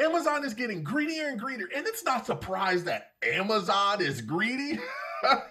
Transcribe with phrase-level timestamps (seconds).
[0.00, 4.78] Amazon is getting greedier and greedier, and it's not surprised that Amazon is greedy.
[5.22, 5.50] not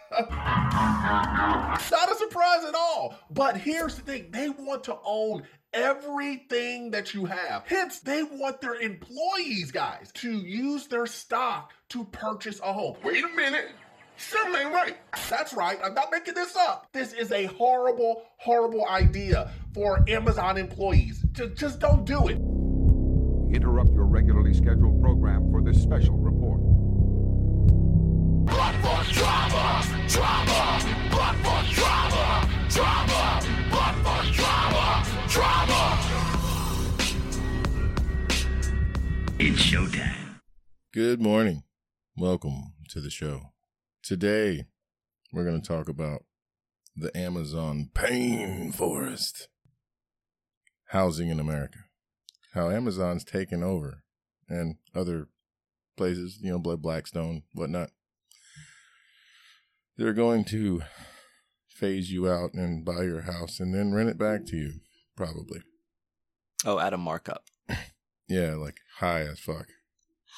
[2.11, 3.15] a surprise at all.
[3.29, 5.43] But here's the thing they want to own
[5.73, 7.63] everything that you have.
[7.67, 12.95] Hence, they want their employees, guys, to use their stock to purchase a home.
[13.03, 13.69] Wait a minute.
[14.17, 14.97] Something ain't right.
[15.29, 15.77] That's right.
[15.83, 16.87] I'm not making this up.
[16.91, 21.23] This is a horrible, horrible idea for Amazon employees.
[21.31, 22.37] Just, just don't do it.
[23.55, 23.98] Interrupt your
[24.49, 26.61] regularly scheduled program for this special report.
[28.47, 30.83] drama, drama, drama,
[32.69, 33.41] drama,
[34.33, 35.97] drama, drama.
[39.39, 40.39] It's showtime.
[40.93, 41.63] Good morning.
[42.17, 43.53] Welcome to the show.
[44.03, 44.65] Today,
[45.31, 46.25] we're going to talk about
[46.95, 49.47] the Amazon pain forest.
[50.87, 51.79] Housing in America.
[52.53, 54.03] How Amazon's taken over
[54.49, 55.27] and other
[55.97, 57.91] places, you know, Blood Blackstone, whatnot.
[59.97, 60.81] They're going to
[61.67, 64.73] phase you out and buy your house and then rent it back to you,
[65.15, 65.61] probably.
[66.65, 67.45] Oh, at a markup.
[68.31, 69.65] Yeah, like high as fuck.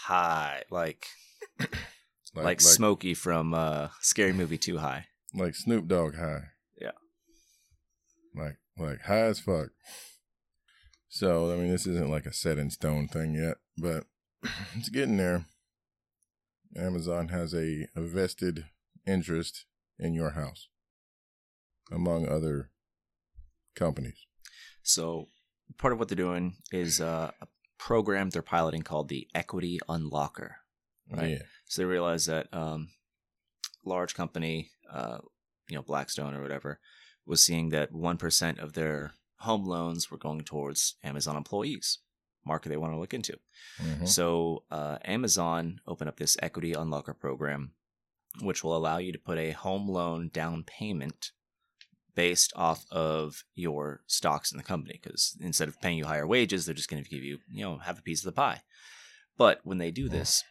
[0.06, 1.06] High, like
[2.34, 5.08] like, Smokey from uh, Scary Movie Too High.
[5.34, 6.44] like Snoop Dogg high.
[6.80, 6.92] Yeah.
[8.36, 9.70] Like like high as fuck.
[11.10, 14.06] So I mean this isn't like a set in stone thing yet, but
[14.76, 15.46] it's getting there.
[16.76, 18.66] Amazon has a, a vested
[19.06, 19.66] interest
[20.00, 20.68] in your house.
[21.92, 22.72] Among other
[23.76, 24.26] companies.
[24.84, 25.28] So
[25.78, 30.52] part of what they're doing is uh, a program they're piloting called the Equity Unlocker.
[31.10, 31.32] Right.
[31.32, 31.42] Yeah.
[31.66, 32.90] So they realized that um,
[33.84, 35.18] large company, uh,
[35.70, 36.80] you know, Blackstone or whatever,
[37.26, 42.00] was seeing that one percent of their home loans were going towards Amazon employees,
[42.46, 43.38] market they want to look into.
[43.80, 44.08] Mhm.
[44.08, 47.74] So uh, Amazon opened up this Equity Unlocker program,
[48.42, 51.32] which will allow you to put a home loan down payment
[52.14, 55.00] based off of your stocks in the company.
[55.02, 57.78] Because instead of paying you higher wages, they're just going to give you, you know,
[57.78, 58.62] have a piece of the pie.
[59.38, 60.44] But when they do this,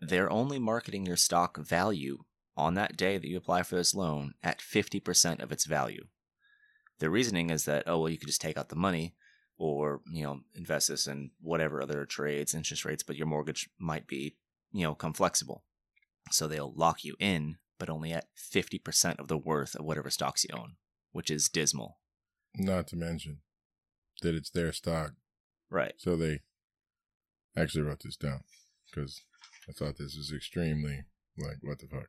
[0.00, 2.24] they're only marketing your stock value
[2.56, 6.06] on that day that you apply for this loan at 50% of its value.
[7.00, 9.14] The reasoning is that, oh, well, you could just take out the money
[9.56, 14.06] or, you know, invest this in whatever other trades, interest rates, but your mortgage might
[14.06, 14.36] be,
[14.72, 15.64] you know, come flexible.
[16.30, 20.44] So they'll lock you in, but only at 50% of the worth of whatever stocks
[20.44, 20.76] you own,
[21.12, 21.98] which is dismal.
[22.56, 23.38] Not to mention
[24.22, 25.12] that it's their stock.
[25.70, 25.94] Right.
[25.98, 26.40] So they
[27.56, 28.40] actually wrote this down
[28.86, 29.22] because
[29.68, 31.04] I thought this was extremely
[31.38, 32.08] like what the fuck.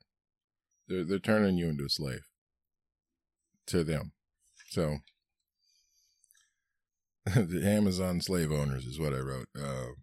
[0.88, 2.28] They're they're turning you into a slave
[3.68, 4.12] to them.
[4.70, 5.00] So
[7.26, 9.48] the Amazon slave owners is what I wrote.
[9.60, 9.94] Uh,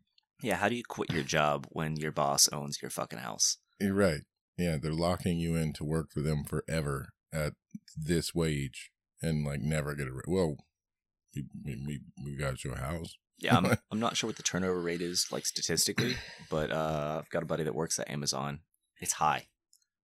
[0.42, 0.56] Yeah.
[0.56, 3.58] How do you quit your job when your boss owns your fucking house?
[3.80, 4.22] you're right.
[4.56, 7.54] Yeah, they're locking you in to work for them forever at
[7.96, 8.90] this wage
[9.20, 10.56] and like never get a ra- well.
[11.34, 13.16] We we we, got your house.
[13.38, 16.16] Yeah, I'm, I'm not sure what the turnover rate is like statistically,
[16.50, 18.60] but uh, I've got a buddy that works at Amazon.
[19.00, 19.46] It's high.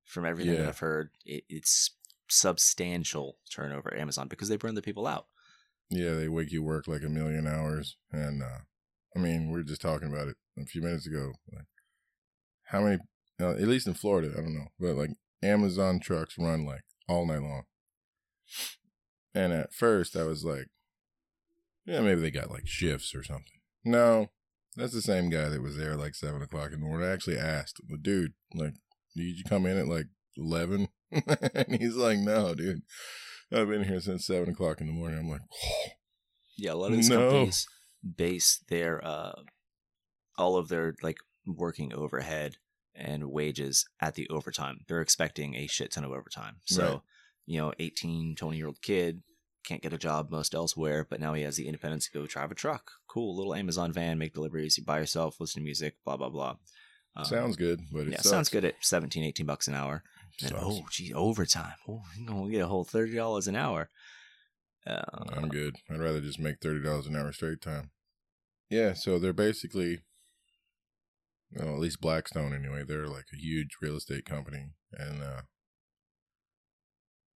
[0.04, 1.90] From everything that I've heard, it, it's
[2.30, 5.26] substantial turnover at Amazon because they burn the people out.
[5.90, 8.60] Yeah, they wake you work like a million hours, and uh,
[9.16, 11.32] I mean, we were just talking about it a few minutes ago.
[11.52, 11.64] Like,
[12.64, 12.98] how many?
[13.40, 15.10] Uh, at least in Florida, I don't know, but like
[15.42, 17.64] Amazon trucks run like all night long.
[19.34, 20.68] And at first, I was like,
[21.86, 23.60] yeah, maybe they got like shifts or something.
[23.84, 24.30] No,
[24.76, 27.08] that's the same guy that was there like seven o'clock in the morning.
[27.08, 28.74] I actually asked, the dude, like,
[29.16, 30.06] did you come in at like
[30.36, 30.88] eleven?
[31.10, 32.82] and he's like, no, dude.
[33.52, 35.18] I've been here since seven o'clock in the morning.
[35.18, 35.40] I'm like,
[36.56, 37.16] Yeah, a lot of these No.
[37.18, 37.66] companies
[38.16, 39.32] base their uh,
[40.36, 41.16] all of their like
[41.46, 42.56] working overhead
[42.94, 44.80] and wages at the overtime.
[44.86, 46.56] They're expecting a shit ton of overtime.
[46.64, 47.00] So, Right.
[47.46, 49.22] you know, 18, 20 year old kid
[49.64, 52.50] can't get a job most elsewhere, but now he has the independence to go drive
[52.50, 52.90] a truck.
[53.06, 56.56] Cool, little Amazon van, make deliveries, you buy yourself, listen to music, blah blah blah.
[57.16, 58.28] Um, sounds good, but it yeah, sucks.
[58.30, 60.02] sounds good at 17, 18 bucks an hour.
[60.42, 61.74] And, oh, gee, overtime.
[61.88, 63.88] Oh, you're gonna get a whole thirty dollars an hour.
[64.86, 65.02] Uh,
[65.32, 65.76] I'm good.
[65.90, 67.90] I'd rather just make thirty dollars an hour straight time.
[68.70, 70.00] Yeah, so they're basically,
[71.52, 72.84] well, at least Blackstone anyway.
[72.86, 75.42] They're like a huge real estate company, and uh,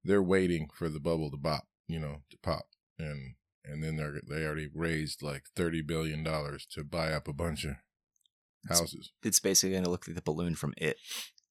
[0.04, 2.66] they're waiting for the bubble to pop, you know, to pop,
[2.98, 3.34] and
[3.64, 7.64] and then they're they already raised like thirty billion dollars to buy up a bunch
[7.64, 7.76] of
[8.68, 9.12] houses.
[9.22, 10.96] it's basically going to look like the balloon from it.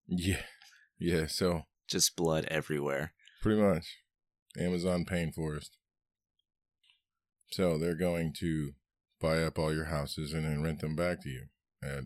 [0.08, 0.42] Yeah,
[1.02, 1.28] yeah.
[1.28, 3.14] So Just blood everywhere.
[3.42, 3.98] Pretty much.
[4.58, 5.78] Amazon Pain Forest.
[7.52, 8.74] So they're going to
[9.20, 11.44] buy up all your houses and then rent them back to you.
[11.84, 12.06] at,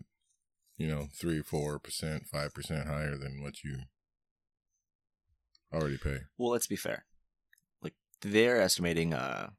[0.76, 3.80] you know, three, four percent, five percent higher than what you
[5.72, 6.18] already pay.
[6.38, 7.04] Well, let's be fair.
[7.82, 9.50] Like they're estimating, uh,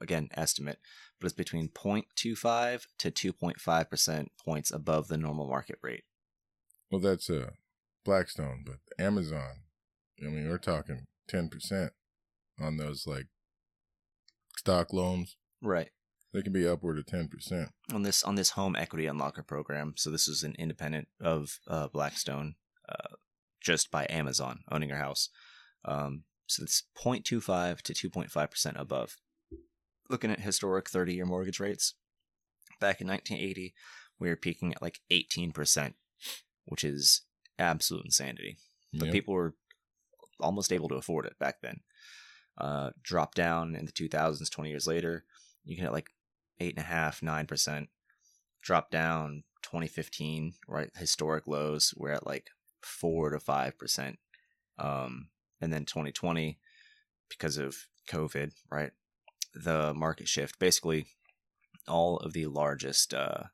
[0.00, 0.78] again, estimate,
[1.20, 6.04] but it's between 0.25 to 2.5 percent points above the normal market rate.
[6.90, 7.50] Well, that's uh,
[8.06, 9.64] Blackstone, but Amazon,
[10.22, 11.92] I mean, we're talking ten percent
[12.58, 13.26] on those like
[14.56, 15.36] stock loans.
[15.60, 15.90] Right.
[16.32, 17.70] They can be upward of ten percent.
[17.92, 21.88] On this on this home equity unlocker program, so this is an independent of uh,
[21.88, 22.54] Blackstone,
[22.88, 23.16] uh,
[23.60, 25.28] just by Amazon owning your house.
[25.84, 29.16] Um, so it's 0.25 to 2.5 percent above.
[30.08, 31.94] Looking at historic 30 year mortgage rates,
[32.80, 33.74] back in 1980,
[34.20, 35.96] we were peaking at like 18 percent,
[36.66, 37.22] which is
[37.58, 38.58] absolute insanity.
[38.92, 39.12] But Yep.
[39.12, 39.54] people were
[40.40, 41.80] almost able to afford it back then.
[42.58, 45.24] Uh, drop down in the 2000s, 20 years later,
[45.64, 46.10] you can hit like
[46.60, 47.90] eight and a half, nine percent.
[48.62, 50.90] Drop down 2015, right?
[50.96, 51.92] Historic lows.
[51.96, 52.50] We're at like
[52.82, 54.18] four to five percent.
[54.78, 55.28] Um,
[55.60, 56.58] and then 2020,
[57.28, 57.76] because of
[58.08, 58.92] COVID, right?
[59.54, 60.58] The market shift.
[60.58, 61.06] Basically,
[61.88, 63.44] all of the largest, uh,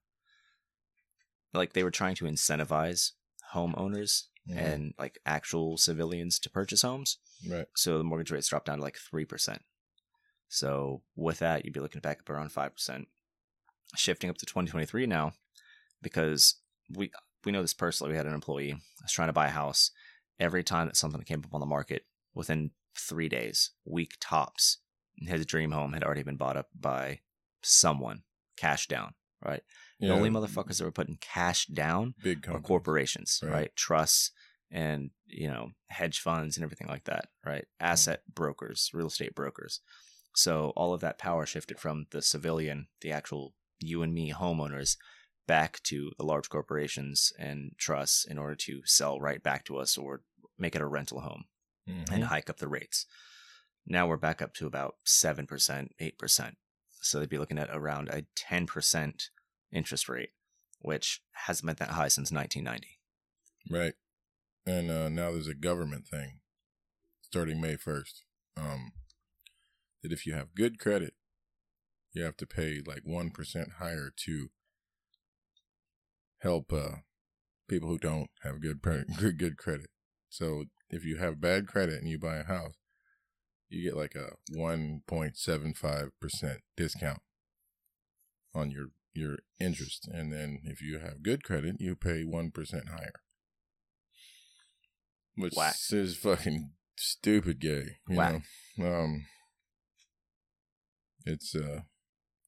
[1.53, 3.13] like they were trying to incentivize
[3.55, 4.57] homeowners Mhm.
[4.57, 7.19] and like actual civilians to purchase homes.
[7.49, 7.67] right.
[7.77, 9.63] So the mortgage rates dropped down to like three percent.
[10.49, 13.09] So with that, you'd be looking back up around five percent.
[13.97, 15.35] Shifting up to 2023 now,
[16.01, 16.57] because
[16.91, 17.11] we
[17.45, 18.13] we know this personally.
[18.13, 19.91] We had an employee was trying to buy a house.
[20.41, 24.79] Every time that something came up on the market, within three days, week tops,
[25.17, 27.21] his dream home had already been bought up by
[27.63, 28.23] someone,
[28.57, 29.15] cash down.
[29.45, 29.63] Right.
[30.09, 32.67] The only motherfuckers that were putting cash down big companies.
[32.67, 33.53] corporations, Right.
[33.53, 33.77] right.
[33.77, 34.31] Trusts
[34.71, 37.67] and you know hedge funds and everything like that, right?
[37.79, 39.81] Asset brokers, real estate brokers.
[40.35, 44.97] So all of that power shifted from the civilian, the actual you and me homeowners,
[45.47, 49.99] back to the large corporations and trusts in order to sell right back to us
[49.99, 50.23] or
[50.59, 51.45] make it a rental home
[51.89, 52.11] Mhm.
[52.13, 53.07] and hike up the rates.
[53.85, 56.57] Now we're back up to about 7%, 8%.
[57.01, 59.31] So they'd be looking at around a 10%
[59.73, 60.31] interest rate,
[60.81, 62.99] which hasn't been that high since 1990.
[63.71, 63.95] Right.
[64.67, 66.41] And uh, now there's a government thing
[67.23, 68.23] starting May 1st.
[68.57, 68.93] Um,
[70.03, 71.15] that if you have good credit,
[72.13, 74.49] you have to pay like 1% higher to
[76.41, 76.97] help uh,
[77.69, 79.89] people who don't have good, pre- good, good credit.
[80.29, 82.75] So if you have bad credit and you buy a house,
[83.71, 87.23] you get like a 1.75% discount
[88.55, 90.09] on your your interest.
[90.13, 93.21] And then if you have good credit, you pay 1% higher
[95.37, 95.75] which Whack.
[95.91, 97.97] is fucking stupid gay.
[98.09, 98.43] You Whack.
[98.79, 99.27] know, um,
[101.25, 101.81] it's uh,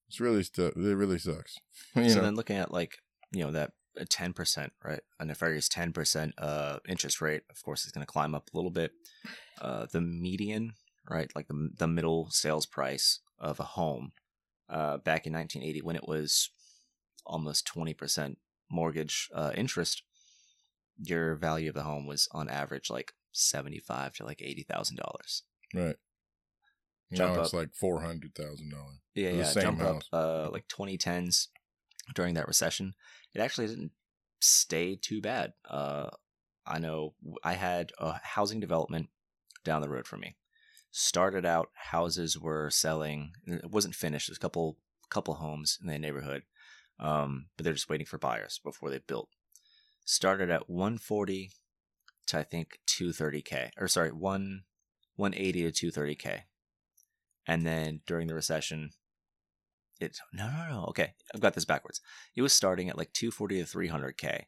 [0.09, 1.57] it's really stu- It really sucks.
[1.97, 2.99] you so know, then looking at like,
[3.33, 5.01] you know, that uh, 10%, right?
[5.19, 8.71] A nefarious 10% uh, interest rate, of course, is going to climb up a little
[8.71, 8.93] bit.
[9.61, 10.75] Uh, the median,
[11.09, 11.31] right?
[11.35, 14.13] Like the, the middle sales price of a home
[14.69, 16.51] uh, back in 1980 when it was
[17.27, 18.37] almost 20%
[18.71, 20.03] mortgage uh, interest,
[20.99, 25.43] your value of the home was on average like 75 to like $80,000.
[25.75, 25.97] right.
[27.13, 27.59] jump now it's up.
[27.61, 28.99] like four hundred thousand dollars.
[29.15, 29.49] Yeah, For the yeah.
[29.49, 30.03] same jump house.
[30.13, 31.49] up uh, like 2010s
[32.15, 32.95] during that recession.
[33.35, 33.93] It actually didn't
[34.41, 35.53] stay too bad.
[35.69, 36.09] Uh,
[36.67, 39.09] I know I had a housing development
[39.65, 40.37] down the road from me.
[40.97, 43.33] Started out, houses were selling.
[43.47, 44.29] It wasn't finished.
[44.29, 44.79] There's a couple
[45.11, 46.45] couple homes in the neighborhood,
[47.01, 49.29] um, but they're just waiting for buyers before they built.
[50.05, 51.51] Started at 140
[52.29, 54.63] to I think 230k, or sorry, one
[55.17, 56.43] 180 to 230k
[57.47, 58.91] and then during the recession
[60.01, 62.01] it no no no okay i've got this backwards
[62.35, 64.45] it was starting at like 240 to 300k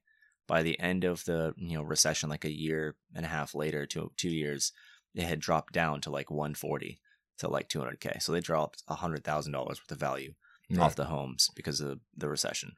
[0.47, 3.87] by the end of the you know recession like a year and a half later
[3.87, 4.73] to two years
[5.17, 7.01] it had dropped down to like 140
[7.39, 10.35] to like 200k so they dropped $100000 worth of value
[10.83, 12.77] off the homes because of the recession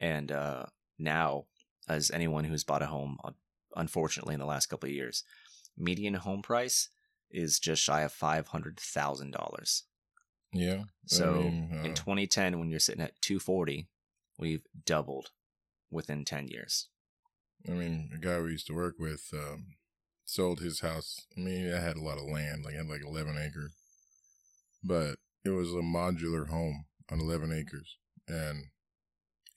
[0.00, 0.66] and uh,
[0.98, 1.44] now
[1.88, 3.16] as anyone who's bought a home
[3.76, 5.22] unfortunately in the last couple of years
[5.76, 6.88] median home price
[7.30, 9.82] is just shy of $500000
[10.52, 10.84] Yeah.
[11.06, 13.88] so I mean, in uh, 2010, when you're sitting at 240,
[14.38, 15.30] we've doubled
[15.90, 16.88] within 10 years.
[17.68, 19.74] I mean, a guy we used to work with um,
[20.26, 21.20] sold his house.
[21.36, 23.72] I mean, I had a lot of land, like I had like eleven acres,
[24.84, 27.96] but it was a modular home on eleven acres,
[28.28, 28.64] and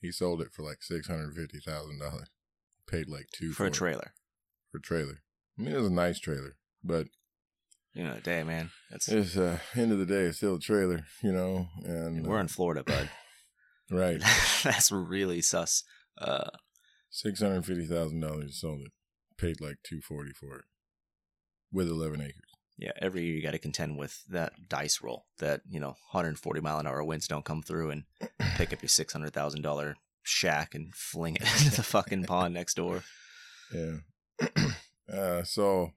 [0.00, 2.28] he sold it for like six hundred fifty thousand dollars.
[2.86, 3.74] Paid like two For a it.
[3.74, 4.12] trailer.
[4.72, 5.18] For a trailer.
[5.58, 7.06] I mean, it was a nice trailer, but
[7.92, 8.70] You know, day, man.
[8.90, 11.68] That's it's uh, end of the day, it's still a trailer, you know.
[11.84, 13.10] And we're uh, in Florida, bud.
[13.90, 14.20] right.
[14.64, 15.82] That's really sus
[16.18, 16.50] Uh,
[17.10, 18.92] Six hundred fifty thousand dollars sold it.
[19.40, 20.64] Paid like two forty for it,
[21.72, 22.50] with eleven acres.
[22.76, 26.60] yeah, every year you got to contend with that dice roll that you know 140
[26.60, 28.04] mile an hour winds don't come through and
[28.56, 32.52] pick up your six hundred thousand dollar shack and fling it into the fucking pond
[32.52, 33.02] next door.
[33.74, 33.96] Yeah.
[35.12, 35.92] uh, so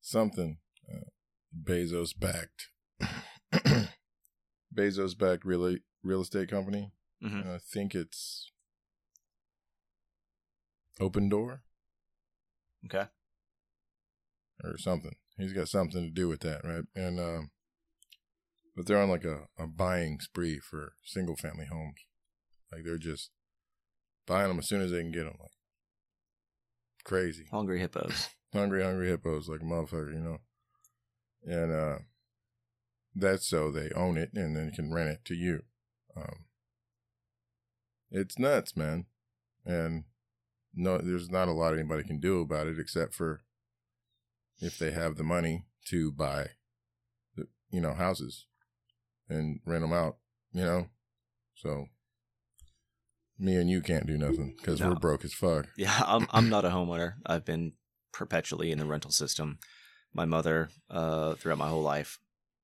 [0.00, 0.58] something
[0.90, 1.10] uh,
[1.62, 2.68] Bezos backed.
[4.74, 6.90] Bezos backed real real estate company.
[7.22, 7.46] Mhm.
[7.56, 8.50] I think it's
[11.00, 11.60] Opendoor
[12.86, 13.06] Okay.
[14.64, 15.14] or something.
[15.36, 16.84] He's got something to do with that, right?
[16.94, 17.50] And um,
[18.76, 21.98] but they're on like a, a buying spree for single family homes.
[22.72, 23.30] Like they're just
[24.26, 25.36] buying them as soon as they can get them.
[25.40, 25.50] Like
[27.04, 27.46] crazy.
[27.50, 28.28] Hungry hippos.
[28.52, 30.38] hungry, hungry hippos like a motherfucker, you know.
[31.44, 31.98] And uh
[33.14, 35.62] that's so they own it and then can rent it to you.
[36.16, 36.44] Um
[38.10, 39.06] It's nuts, man.
[39.64, 40.04] And
[40.78, 43.40] no there's not a lot anybody can do about it except for
[44.60, 46.48] if they have the money to buy
[47.70, 48.46] you know, houses
[49.28, 50.16] and rent them out,
[50.52, 50.86] you know.
[51.54, 51.86] So
[53.38, 54.88] me and you can't do nothing because No.
[54.90, 55.66] we're broke as fuck.
[55.76, 57.14] Yeah, I'm I'm not a homeowner.
[57.26, 57.72] I've been
[58.12, 59.58] perpetually in the rental system.
[60.14, 62.18] My mother, uh, throughout my whole life,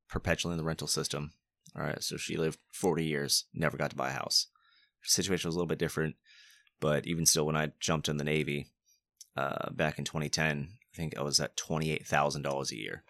[0.09, 1.33] perpetually in the rental system.
[1.77, 4.47] All right, so she lived 40 years, never got to buy a house.
[5.01, 6.15] Her situation was a little bit different,
[6.85, 8.67] but even still, when I jumped in the Navy
[9.39, 13.05] uh, back in 2010, I think I was at $28,000 a year.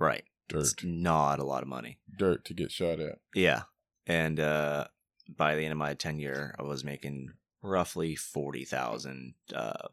[0.00, 0.58] Right, Dirt.
[0.58, 1.98] it's not a lot of money.
[2.18, 3.20] Dirt to get shot at.
[3.36, 3.62] Yeah.
[4.08, 4.88] And uh
[5.28, 9.86] by the end of my tenure, I was making roughly 40,000 uh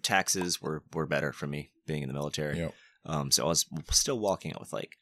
[0.00, 2.58] taxes were were better for me being in the military.
[2.58, 2.74] Yep.
[3.04, 4.96] Um so I was still walking out with like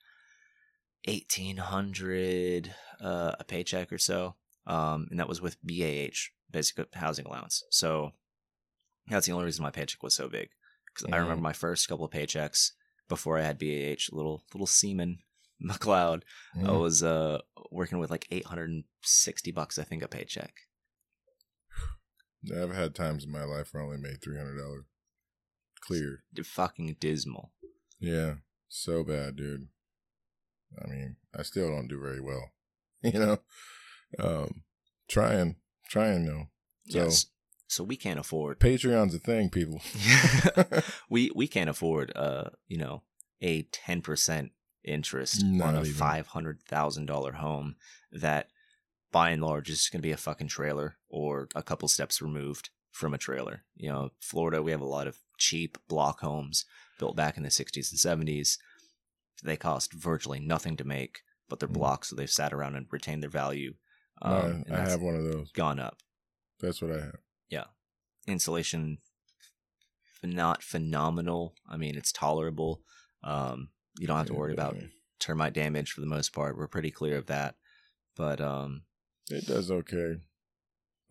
[1.07, 4.37] 1800 uh a paycheck or so.
[4.67, 7.63] Um and that was with BAH, basic housing allowance.
[7.71, 8.13] So
[9.09, 10.49] that's the only reason my paycheck was so big
[10.95, 11.23] cuz I Mhm.
[11.23, 12.73] remember my first couple of paychecks
[13.09, 15.19] before I had BAH, little little seaman
[15.63, 16.23] McLeod.
[16.57, 16.81] I Mm.
[16.81, 17.39] was uh
[17.71, 20.55] working with like 860 bucks I think a paycheck.
[22.55, 24.85] I've had times in my life where I only made three hundred dollars
[25.81, 26.23] cleared.
[26.45, 27.53] Fucking dismal.
[27.99, 28.37] Yeah,
[28.69, 29.69] so bad, dude.
[30.83, 32.53] I mean, I still don't do very well.
[33.03, 33.39] You know,
[34.19, 34.63] um,
[35.09, 35.57] trying,
[35.89, 36.49] trying though.
[36.89, 37.27] So yes.
[37.67, 39.81] So we can't afford Patreon's a thing, people.
[41.11, 43.03] we we can't afford uh you know
[43.43, 44.51] a 10%
[44.85, 47.77] interest Not on a $500,000 home
[48.13, 48.49] that
[49.13, 52.71] by and large is going to be a fucking trailer or a couple steps removed
[52.91, 53.65] from a trailer.
[53.75, 56.65] You know, Florida we have a lot of cheap block homes
[56.99, 58.57] built back in the 60s and 70s.
[59.43, 61.75] They cost virtually nothing to make, but they're Mm.
[61.75, 63.75] blocks so they've sat around and retained their value.
[64.23, 65.51] Um, I, I have one of those.
[65.53, 65.99] gone up.
[66.61, 67.19] That's what I have.
[67.51, 67.65] Yeah,
[68.27, 68.99] insulation
[70.23, 72.81] not phenomenal i mean it's tolerable
[73.25, 73.69] um
[73.99, 74.91] you don't have to Yeah, worry about definitely.
[75.21, 77.57] termite damage for the most part we're pretty clear of that
[78.17, 78.85] but um
[79.29, 80.17] It does okay.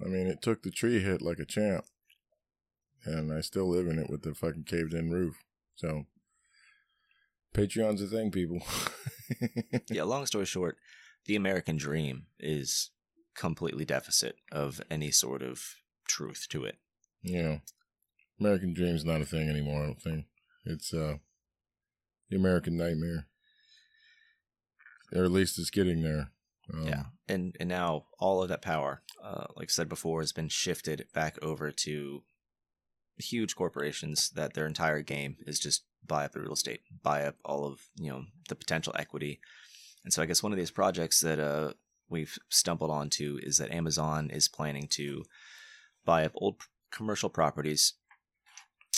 [0.03, 1.86] I mean, it took the tree hit like a champ,
[3.05, 5.36] and I still live in it with the fucking caved in roof.
[5.75, 6.07] So,
[7.53, 8.62] Patreon's a thing, people.
[9.91, 10.77] yeah long story short
[11.25, 12.89] the american dream is
[13.36, 15.63] completely deficit of any sort of
[16.08, 16.78] truth to it
[17.22, 17.60] Yeah.
[18.40, 19.84] American Dream's not a thing anymore.
[19.84, 20.25] I don't think
[20.66, 21.16] it's uh
[22.30, 23.28] the American Nightmare,
[25.13, 26.32] or at least it's getting there.
[26.74, 30.32] Um, yeah and and now all of that power uh like i said before has
[30.32, 32.24] been shifted back over to
[33.18, 37.36] huge corporations that their entire game is just buy up the real estate buy up
[37.44, 39.42] all of you know the potential equity
[40.06, 41.74] and so i guess one of these projects that uh
[42.13, 45.24] we've stumbled onto is that amazon is planning to
[46.05, 46.55] buy up old
[46.91, 47.93] commercial properties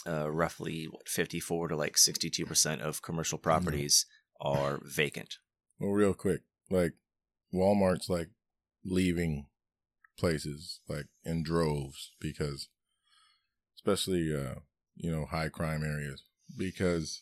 [0.05, 4.05] uh roughly what 54 to like 62% of commercial properties
[4.39, 5.38] are vacant
[5.79, 6.93] Well, real quick, like
[7.53, 8.29] Walmart's like
[8.84, 9.48] leaving
[10.17, 12.69] places like in droves because,
[13.77, 14.60] especially uh
[14.95, 16.24] you know high crime areas
[16.57, 17.22] because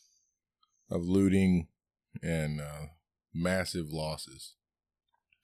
[0.90, 1.68] of looting
[2.22, 2.88] and uh
[3.34, 4.54] massive losses.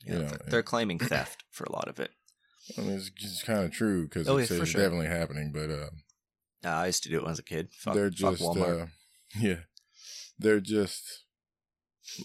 [0.05, 2.11] Yeah, You know, th- they're claiming theft for a lot of it.
[2.77, 4.81] I mean, it's, it's kind of true because Oh, it's, yeah, it's sure.
[4.81, 5.89] definitely happening, but uh,
[6.63, 7.69] Uh, I used to do it when I was a kid.
[7.73, 8.85] Fuck, they're just uh,
[9.39, 9.61] yeah,
[10.37, 11.23] they're just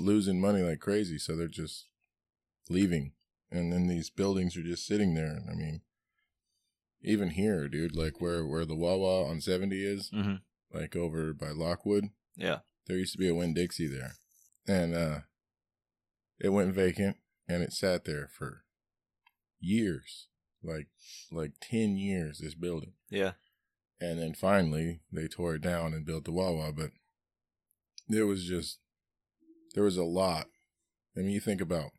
[0.01, 1.89] losing money like crazy, so they're just
[2.69, 3.13] leaving,
[3.51, 5.41] and then these buildings are just sitting there.
[5.51, 5.81] I mean,
[7.03, 10.41] even here, dude, like where where the Wawa on seventy is, Mhm.
[10.73, 12.61] like over by Lockwood, Yeah.
[12.87, 14.17] there used to be a Winn Dixie there,
[14.67, 15.21] and uh,
[16.39, 17.17] it went vacant,
[17.49, 18.65] and it sat there for
[19.61, 20.29] years,
[20.63, 20.89] like
[21.31, 22.39] like ten years.
[22.39, 23.33] This building, Yeah.
[24.01, 26.73] and then finally they tore it down and built the Wawa.
[26.73, 26.91] But
[28.09, 28.79] there was just
[29.75, 30.47] there was a lot.
[31.17, 31.91] I mean, you think about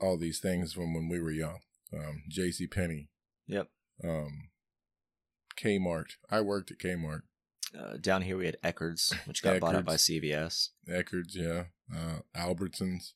[0.00, 1.60] all these things from when we were young.
[1.92, 2.66] Um, J.C.
[2.66, 3.08] Penney,
[3.46, 3.68] Yep.
[4.04, 4.50] um,
[5.58, 6.12] Kmart.
[6.30, 7.22] I worked at Kmart.
[7.78, 10.68] Uh, down here we had Eckerd's, which got bought out by CVS.
[10.88, 11.64] Eckerd's, yeah,
[11.94, 13.12] uh, Albertsons.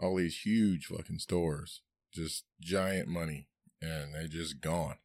[0.00, 3.48] All these huge fucking stores, just giant money,
[3.82, 4.96] and they just gone.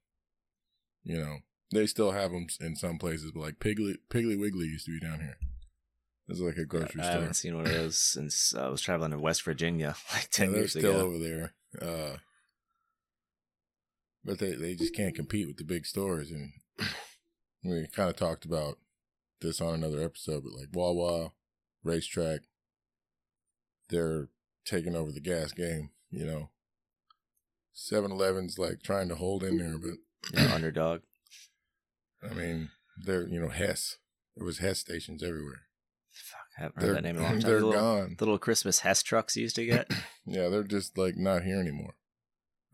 [1.03, 1.37] You know,
[1.71, 5.05] they still have them in some places, but like Piggly, Piggly Wiggly used to be
[5.05, 5.37] down here.
[6.27, 7.05] It's like a grocery I store.
[7.05, 10.27] I haven't seen one of those since I was traveling in West Virginia like Yeah,
[10.31, 11.05] ten they're years still ago.
[11.07, 11.53] over there.
[11.79, 12.17] Uh,
[14.23, 16.31] but they, they just can't compete with the big stores.
[16.31, 16.53] And
[17.63, 18.79] we kind of talked about
[19.41, 21.33] this on another episode, but like Wawa,
[21.85, 22.39] RaceTrac,
[23.89, 24.29] they're
[24.65, 26.49] taking over the gas game, you know.
[27.73, 29.97] 7 Eleven's like trying to hold in there, but
[30.33, 31.01] Yeah, underdog.
[32.23, 33.97] I mean, they're, you know, Hess.
[34.35, 35.61] There was Hess stations everywhere.
[36.11, 37.41] Fuck, I haven't They're, heard that name in a long time.
[37.41, 38.15] they're the little, gone.
[38.17, 39.91] the little Christmas Hess trucks used to get.
[40.27, 41.93] Yeah, they're just like not here anymore.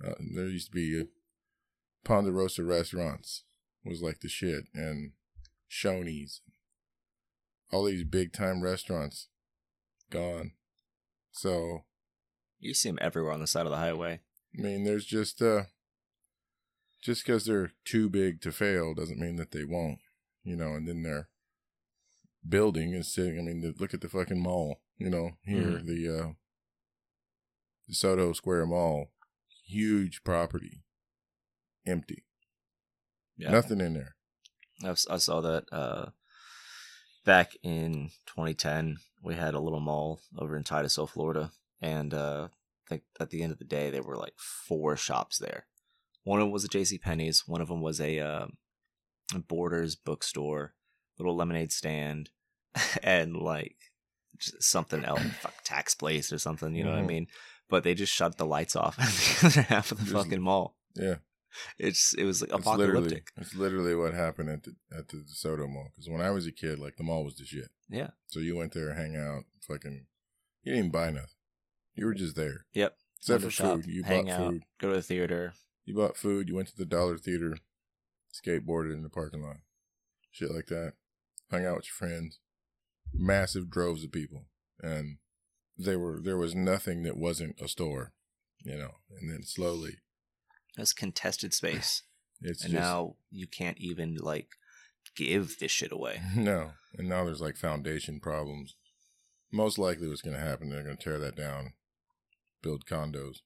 [0.02, 1.04] Uh, there used to be uh,
[2.06, 3.44] Ponderosa restaurants
[3.84, 5.12] was like the shit, and
[5.70, 6.40] Shoney's,
[7.74, 9.28] all these big time restaurants,
[10.10, 10.52] gone.
[11.32, 11.84] So
[12.60, 14.20] you see them everywhere on the side of the highway.
[14.58, 15.64] I mean, there's just uh,
[17.02, 20.00] just because they're too big to fail doesn't mean that they won't,
[20.44, 20.74] you know.
[20.76, 21.30] And then their
[22.48, 23.40] building is sitting.
[23.40, 25.32] I mean, look at the fucking mall, you know.
[25.44, 25.86] Here, Mhm.
[25.86, 26.32] the uh,
[27.90, 29.12] DeSoto Square Mall,
[29.66, 30.84] huge property,
[31.86, 32.26] empty,
[33.38, 33.52] Yeah.
[33.52, 34.16] nothing in there.
[34.84, 36.10] I saw that uh,
[37.24, 38.98] back in 2010.
[39.24, 41.52] We had a little mall over in Titusville, Florida,
[41.82, 45.38] and uh, I think at the end of the day, there were like four shops
[45.38, 45.68] there.
[46.24, 46.98] One of them was a J.C.
[46.98, 47.48] Penney's.
[47.48, 48.48] One of them was a, uh,
[49.48, 50.74] Borders bookstore,
[51.18, 52.30] little lemonade stand,
[53.04, 53.78] and like
[54.40, 56.76] something else, fuck tax place or something.
[56.76, 57.08] You know what I Mhm.
[57.08, 57.28] mean?
[57.70, 60.42] But they just shut the lights off at the other half of the Just- fucking
[60.42, 60.76] mall.
[60.96, 61.16] Yeah,
[61.78, 63.28] It's it was like it's literally apocalyptic.
[63.38, 65.90] it's literally what happened at the at the DeSoto Mall.
[65.94, 67.70] Because when I was a kid, like the mall was the shit.
[67.90, 68.12] Yeah.
[68.28, 70.06] So you went there, hang out, fucking.
[70.64, 71.28] You didn't even buy nothing.
[71.96, 72.66] You were just there.
[72.74, 72.96] Yep.
[73.20, 73.86] Except for shop, food.
[73.88, 74.64] You bought out, food.
[74.80, 75.54] go to the theater.
[75.86, 76.48] You bought food.
[76.48, 77.58] You went to the Dollar Theater,
[78.34, 79.58] skateboarded in the parking lot,
[80.32, 80.94] shit like that.
[81.52, 82.40] Hung out with your friends.
[83.14, 84.46] Massive droves of people,
[84.82, 85.18] and
[85.78, 88.14] they were there was nothing that wasn't a store,
[88.64, 88.92] you know.
[89.20, 89.98] And then slowly,
[90.78, 92.04] That's contested space,
[92.42, 94.50] it's and just now you can't even like
[95.16, 96.22] give this shit away.
[96.36, 96.72] no.
[96.98, 98.76] And now there's like foundation problems.
[99.52, 100.70] Most likely, what's going to happen?
[100.70, 101.74] They're going to tear that down,
[102.62, 103.38] build condos.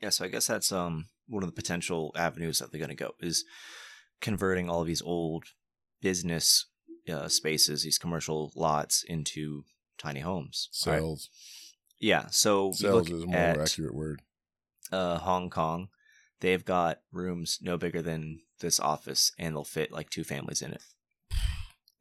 [0.00, 2.94] Yeah, so I guess that's um one of the potential avenues that they're going to
[2.94, 3.44] go is
[4.20, 5.44] converting all of these old
[6.00, 6.66] business
[7.12, 9.64] uh, spaces, these commercial lots, into
[9.98, 10.68] tiny homes.
[10.86, 11.02] right?
[12.00, 12.26] Yeah.
[12.30, 14.22] So Cells is a more at accurate word.
[14.92, 15.88] Uh, Hong Kong.
[16.40, 20.72] They've got rooms no bigger than this office, and they'll fit like two families in
[20.72, 20.82] it.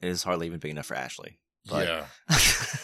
[0.01, 1.39] It is hardly even big enough for Ashley.
[1.67, 2.05] But yeah,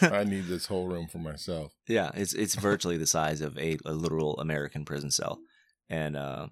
[0.10, 1.72] I need this whole room for myself.
[1.86, 5.38] yeah, it's it's virtually the size of a, a literal American prison cell,
[5.88, 6.48] and uh,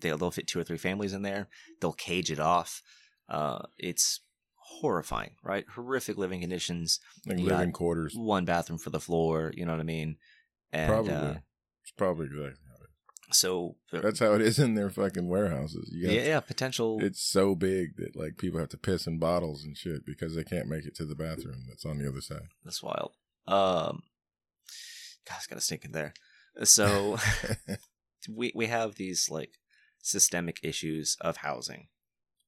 [0.00, 1.48] they'll they'll fit two or three families in there.
[1.80, 2.80] They'll cage it off.
[3.28, 4.20] Uh, it's
[4.80, 5.64] horrifying, right?
[5.74, 7.00] Horrific living conditions.
[7.26, 8.14] Like You living quarters.
[8.14, 9.52] One bathroom for the floor.
[9.54, 10.16] You know what I mean?
[10.72, 11.12] And Probably.
[11.12, 11.34] uh,
[11.82, 12.58] it's probably exactly how it is.
[13.30, 15.90] So That's how it is in their fucking warehouses.
[15.92, 16.98] You yeah, yeah, potential.
[17.02, 20.44] It's so big that like people have to piss in bottles and shit because they
[20.44, 22.48] can't make it to the bathroom that's on the other side.
[22.64, 23.12] That's wild.
[23.46, 24.02] Um,
[25.28, 26.14] God, it's gotta stink in there.
[26.64, 27.18] So
[28.34, 29.52] we we have these like
[30.02, 31.88] systemic issues of housing,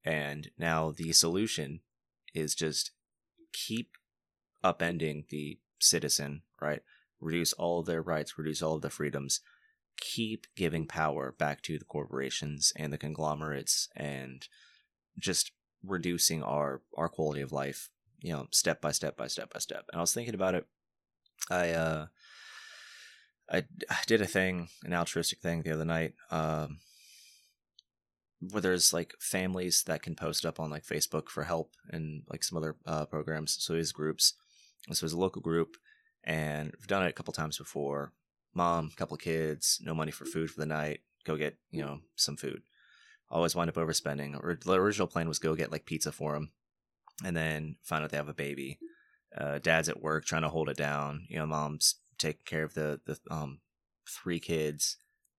[0.05, 1.81] and now the solution
[2.35, 2.93] is just
[3.53, 3.91] keep
[4.65, 6.81] upending the citizen, right?
[7.21, 9.41] Reduce all their rights, reduce all of their freedoms,
[10.01, 14.47] keep giving power back to the corporations and the conglomerates, and
[15.19, 17.89] just reducing our our quality of life
[18.21, 19.85] you know step by step by step by step.
[19.93, 20.67] And i was thinking about it.
[21.51, 22.07] I uh
[23.51, 23.59] i,
[23.89, 26.79] I did a thing an altruistic thing the other night um
[28.51, 32.43] where there's like families that can post up on like facebook for help and like
[32.45, 33.57] some other uh programs.
[33.61, 34.35] So these groups
[34.89, 35.77] this was a local group
[36.25, 38.13] and we've done it a couple times before
[38.55, 42.37] mom couple kids no money for food for the night go get you know some
[42.37, 42.63] food
[43.31, 46.51] always wind up overspending or the original plan was go get like pizza for them
[47.25, 48.79] and then find out they have a baby.
[49.37, 51.27] Uh, dad's at work trying to hold it down.
[51.29, 53.61] You know, mom's taking care of the the um
[54.09, 54.97] three kids,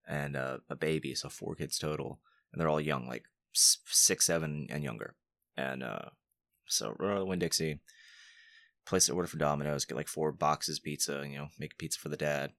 [0.08, 2.20] and uh, a baby, so four kids total,
[2.52, 5.16] and they're all young, like six, seven, and younger.
[5.58, 6.10] And uh,
[6.66, 7.80] so to Winn Dixie,
[8.86, 12.10] place an order for Domino's, get like four boxes pizza, you know, make pizza for
[12.10, 12.52] the dad,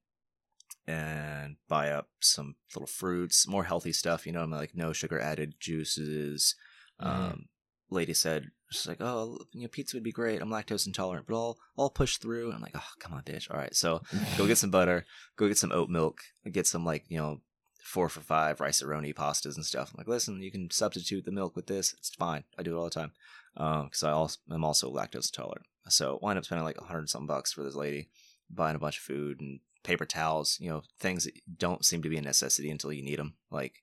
[0.86, 5.20] and buy up some little fruits, more healthy stuff, you know, I'm like no sugar
[5.20, 6.54] added juices.
[7.00, 7.06] Mhm.
[7.06, 7.48] Um,
[7.90, 10.40] lady said, she's like, oh, you know, pizza would be great.
[10.40, 12.52] I'm lactose intolerant, but I'll I'll push through.
[12.52, 13.50] I'm like, oh, come on, bitch.
[13.50, 14.02] All right, so
[14.36, 15.04] go get some butter,
[15.36, 17.40] go get some oat milk, get some like you know
[17.82, 19.90] four for five Rice-A-Roni pastas and stuff.
[19.92, 21.92] I'm like, listen, you can substitute the milk with this.
[21.98, 22.44] It's fine.
[22.56, 23.12] I do it all the time
[23.54, 25.66] because I also I'm also lactose intolerant.
[25.88, 28.08] So wind up spending like a hundred something bucks for this lady,
[28.50, 30.58] buying a bunch of food and paper towels.
[30.60, 33.34] You know, things that don't seem to be a necessity until you need them.
[33.50, 33.82] Like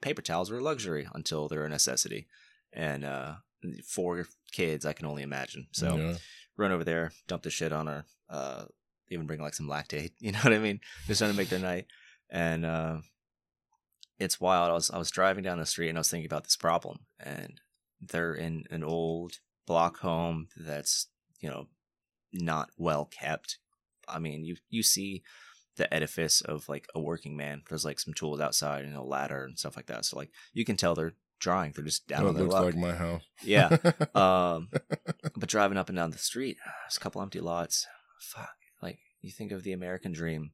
[0.00, 2.26] paper towels are a luxury until they're a necessity.
[2.72, 3.34] And uh,
[3.86, 5.68] for kids, I can only imagine.
[5.72, 6.16] So Yeah.
[6.56, 8.64] run over there, dump the shit on her, uh,
[9.08, 10.12] even bring like some Lactaid.
[10.20, 10.80] You know what I mean?
[11.06, 11.86] Just trying to make their night.
[12.30, 12.98] And uh,
[14.18, 14.70] it's wild.
[14.70, 17.00] I was I was driving down the street and I was thinking about this problem.
[17.20, 17.60] And
[18.00, 19.34] they're in an old
[19.66, 21.08] block home that's
[21.40, 21.68] you know
[22.32, 23.58] not well kept.
[24.08, 25.22] I mean, you you see
[25.76, 27.62] the edifice of like a working man.
[27.68, 30.04] There's like some tools outside and a ladder and stuff like that.
[30.04, 31.72] So like you can tell they're drawing.
[31.72, 32.64] They're just down Oh, on it their looks luck.
[32.64, 33.22] like my house.
[33.42, 33.68] Yeah.
[34.14, 34.68] um,
[35.36, 37.86] but driving up and down the street, there's a couple empty lots.
[38.20, 38.54] Fuck.
[38.82, 40.52] Like you think of the American dream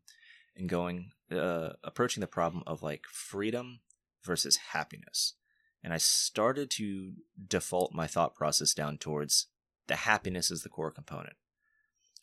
[0.57, 3.81] and going, uh, approaching the problem of like freedom
[4.25, 5.35] versus happiness.
[5.83, 7.13] And I started to
[7.47, 9.47] default my thought process down towards
[9.89, 11.35] the happiness is the core component.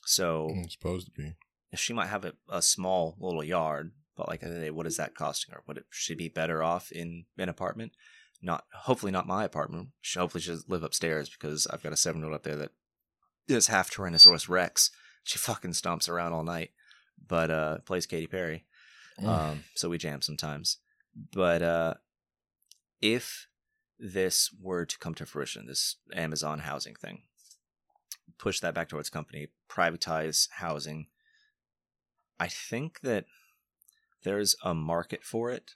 [0.05, 1.35] So it's supposed to be.
[1.75, 5.61] she might have a, a small little yard, but like, what is that costing her?
[5.67, 7.93] Would it she be better off in an apartment?
[8.41, 9.89] Not hopefully not my apartment.
[10.01, 12.71] She hopefully she live upstairs because I've got a seven year old up there that
[13.47, 14.91] is half Tyrannosaurus Rex.
[15.23, 16.71] She fucking stomps around all night,
[17.27, 18.65] but uh plays Katy Perry.
[19.23, 20.77] Um, so we jam sometimes.
[21.33, 21.93] But uh,
[23.01, 23.47] if
[23.97, 27.23] this were to come to fruition, this Amazon housing thing,
[28.37, 31.07] push that back towards company, privatize housing,
[32.39, 33.25] I think that
[34.23, 35.75] there's a market for it,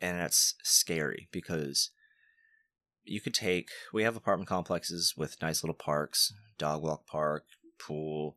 [0.00, 1.90] and that's scary because
[3.04, 3.70] you could take.
[3.92, 7.44] We have apartment complexes with nice little parks, dog walk park,
[7.78, 8.36] pool,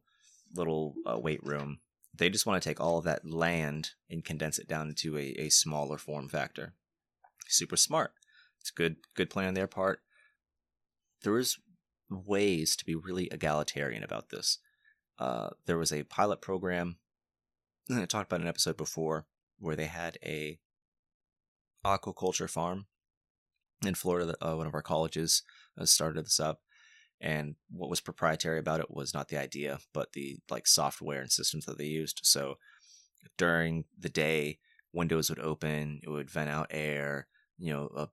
[0.55, 1.79] little uh, weight room.
[2.17, 5.33] They just want to take all of that land and condense it down into a,
[5.37, 6.73] a smaller form factor.
[7.47, 8.13] Super smart.
[8.59, 9.99] It's good good plan on their part.
[11.23, 11.57] There is
[12.11, 14.59] ways to be really egalitarian about this.
[15.17, 16.97] Uh, there was a pilot program
[17.89, 19.25] I talked about an episode before
[19.59, 20.59] where they had a
[21.85, 22.85] aquaculture farm
[23.85, 24.35] in Florida.
[24.41, 25.43] Uh, one of our colleges
[25.77, 26.61] uh, started this up,
[27.19, 31.31] and what was proprietary about it was not the idea, but the like software and
[31.31, 32.21] systems that they used.
[32.23, 32.55] So
[33.37, 34.59] during the day,
[34.93, 38.09] windows would open, it would vent out air, you know,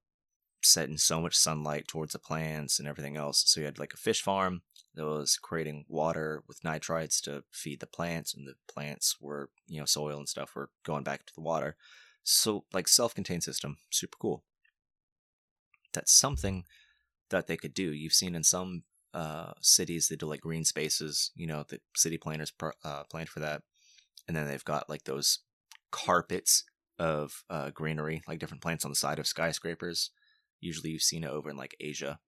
[0.62, 3.44] setting so much sunlight towards the plants and everything else.
[3.47, 4.62] So you had like a fish farm
[4.94, 9.79] that was creating water with nitrites to feed the plants, and the plants were, you
[9.79, 11.77] know, soil and stuff were going back to the water.
[12.25, 14.44] So like self-contained system, super cool.
[15.92, 16.64] That's something
[17.31, 17.92] that they could do.
[17.92, 18.83] You've seen in some
[19.14, 21.31] uh, cities they do like green spaces.
[21.35, 23.62] You know, the city planners pr- uh, planned for that,
[24.27, 25.40] and then they've got like those
[25.90, 26.64] carpets
[26.99, 30.11] of uh, greenery, like different plants on the side of skyscrapers.
[30.61, 32.21] Usually, you've seen it over in like Asia.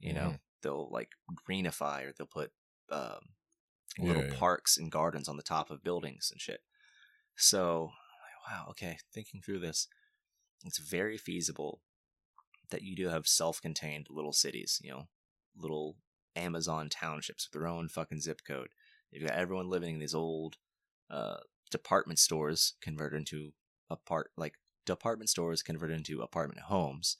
[0.00, 0.40] You know, Mhm.
[0.62, 1.10] they'll like
[1.48, 2.52] greenify or they'll put
[2.90, 3.34] um,
[3.98, 4.38] little Yeah, yeah.
[4.38, 6.60] parks and gardens on the top of buildings and shit.
[7.36, 7.92] So,
[8.48, 9.88] wow, okay, thinking through this,
[10.64, 11.80] it's very feasible
[12.70, 15.08] that you do have self-contained little cities, you know,
[15.56, 15.96] little
[16.34, 18.68] Amazon townships with their own fucking zip code.
[19.10, 20.56] You've got everyone living in these old
[21.10, 21.38] uh,
[21.70, 23.52] department stores converted into
[23.88, 27.18] apart like department stores converted into apartment homes.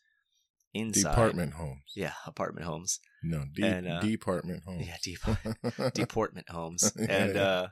[0.75, 1.93] Inside, Department homes.
[1.95, 3.01] yeah, apartment homes.
[3.23, 4.87] No, de- And, uh, department homes.
[4.87, 7.69] Yeah, dep- deportment homes Yeah, and uh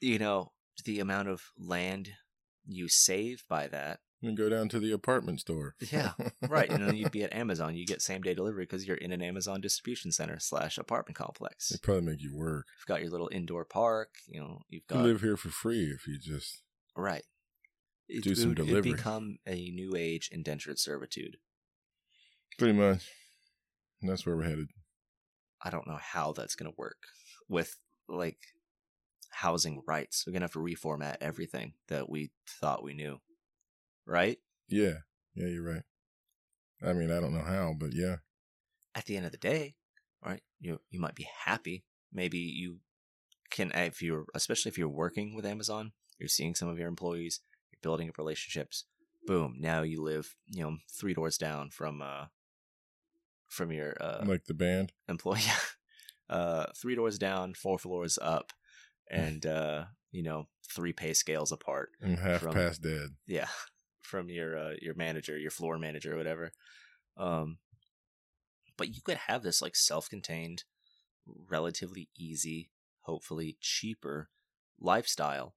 [0.00, 0.52] you know
[0.84, 2.10] the amount of land
[2.66, 5.74] you save by that You go down to the apartment store.
[5.92, 6.12] Yeah,
[6.48, 9.12] right and then you'd be at amazon you get same day delivery because you're in
[9.12, 12.66] an amazon distribution center slash apartment complex They probably make you work.
[12.78, 14.98] you've got your little indoor park you know you've got.
[15.00, 16.62] You live here for free if you just.
[16.96, 17.24] right
[18.08, 18.92] it, Do some it would- it'd delivery.
[18.92, 21.36] become a new age indentured servitude
[22.58, 23.08] Pretty much.
[24.00, 24.68] And that's where we're headed.
[25.64, 26.98] i don't know how that's going to work
[27.48, 27.76] with
[28.08, 28.38] like
[29.30, 33.18] housing rights we're going to have to reformat everything that we thought we knew
[34.06, 34.98] right Yeah.
[35.34, 35.82] Yeah, you're right.
[36.82, 38.16] I mean, I don't know how, but yeah.
[38.94, 39.74] at the end of the day,
[40.24, 40.42] right?
[40.60, 41.84] You you might be happy.
[42.12, 42.78] Maybe you
[43.50, 47.40] can if you're especially if you're working with Amazon, you're seeing some of your employees,
[47.70, 48.84] you're building up relationships.
[49.26, 49.56] Boom!
[49.60, 52.26] Now you live, you know, three doors down from uh
[53.48, 54.92] from your uh like the band.
[55.08, 55.40] employee.
[56.30, 58.52] uh, three doors down, four floors up,
[59.10, 61.90] and uh, you know, three pay scales apart.
[62.00, 63.10] and half From- past dead.
[63.26, 63.48] Yeah,
[64.02, 66.52] from your uh, your manager, your floor manager, or whatever.
[67.16, 67.58] Um,
[68.76, 70.62] but you could have this like self-contained,
[71.50, 74.28] relatively easy, hopefully cheaper
[74.80, 75.56] lifestyle,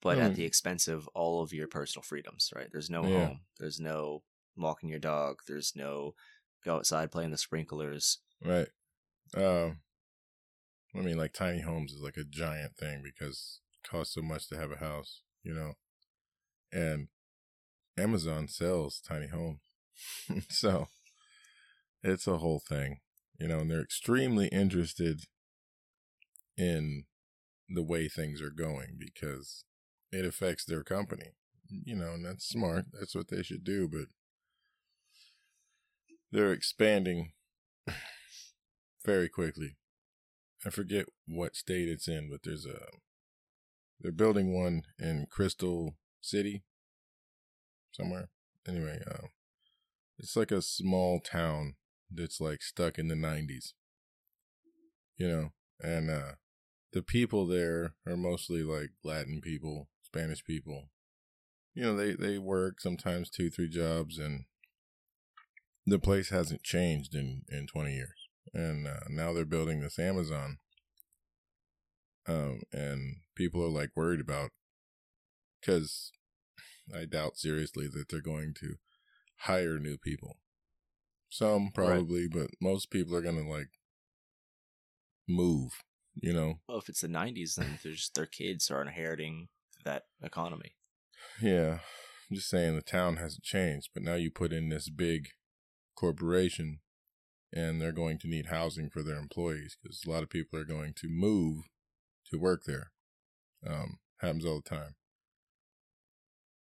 [0.00, 0.22] but Hmm.
[0.24, 2.50] at the expense of all of your personal freedoms.
[2.54, 2.68] Right?
[2.72, 3.26] There's no Yeah.
[3.26, 3.40] home.
[3.58, 4.22] There's no
[4.56, 5.40] walking your dog.
[5.46, 6.14] There's no
[6.64, 8.18] go outside playing the sprinklers.
[8.44, 8.68] Right.
[9.36, 9.78] Um,
[10.94, 14.48] I mean, like tiny homes is like a giant thing because it costs so much
[14.48, 15.72] to have a house, you know.
[16.72, 17.08] And
[17.98, 19.60] Amazon sells tiny homes,
[20.48, 20.88] so
[22.02, 22.98] it's a whole thing,
[23.38, 23.60] you know.
[23.60, 25.22] And they're extremely interested
[26.56, 27.04] in
[27.68, 29.64] the way things are going because
[30.12, 31.32] it affects their company,
[31.68, 32.12] you know.
[32.12, 32.86] And that's smart.
[32.92, 34.06] That's what they should do, but
[36.34, 37.30] they're expanding
[39.04, 39.76] very quickly.
[40.66, 42.80] I forget what state it's in, but there's a
[44.00, 46.64] they're building one in Crystal City
[47.92, 48.30] somewhere.
[48.66, 49.28] Anyway, uh,
[50.18, 51.74] it's like a small town
[52.10, 53.72] that's like stuck in the 90s.
[55.16, 56.32] You know, and uh
[56.92, 60.90] the people there are mostly like Latin people, Spanish people.
[61.74, 64.46] You know, they they work sometimes two, three jobs and
[65.86, 68.28] the place hasn't changed in in 20 years.
[68.52, 70.58] And uh, now they're building this amazon
[72.26, 74.50] um and people are like worried about
[75.60, 76.10] because
[76.94, 78.76] i doubt seriously that they're going to
[79.40, 80.36] hire new people.
[81.28, 83.70] Some probably but most people are gonna like
[85.28, 85.72] move
[86.20, 86.60] you know?
[86.68, 89.48] Well, if it's the '90s, then there's their kids are inheriting
[89.84, 90.74] that economy.
[91.40, 91.78] Yeah,
[92.30, 95.28] I'm just saying the town hasn't changed, but now you put in this big
[95.94, 96.80] corporation,
[97.52, 100.64] and they're going to need housing for their employees because a lot of people are
[100.64, 101.64] going to move
[102.30, 102.90] to work there.
[103.66, 104.96] Um, happens all the time,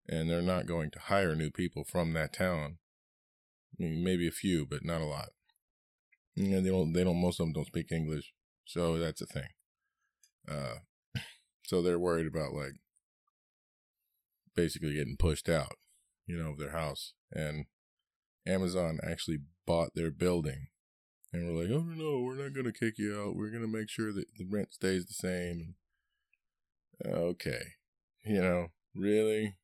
[0.07, 2.77] and they're not going to hire new people from that town.
[3.79, 5.29] I mean, maybe a few, but not a lot.
[6.35, 6.93] And they don't.
[6.93, 7.21] They don't.
[7.21, 8.33] Most of them don't speak English,
[8.65, 9.49] so that's a thing.
[10.49, 10.75] Uh,
[11.65, 12.73] so they're worried about like
[14.55, 15.75] basically getting pushed out,
[16.25, 17.13] you know, of their house.
[17.31, 17.65] And
[18.45, 20.67] Amazon actually bought their building.
[21.31, 23.35] And we're like, oh no, we're not gonna kick you out.
[23.35, 25.75] We're gonna make sure that the rent stays the same.
[27.05, 27.61] Okay.
[28.25, 29.57] You know, really?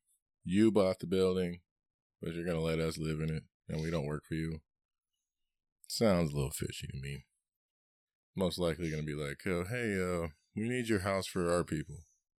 [0.44, 1.60] You bought the building,
[2.20, 4.60] but you're gonna let us live in it and we don't work for you.
[5.86, 7.26] Sounds a little fishy to me.
[8.36, 11.96] Most likely gonna be like, oh, hey, uh, we need your house for our people.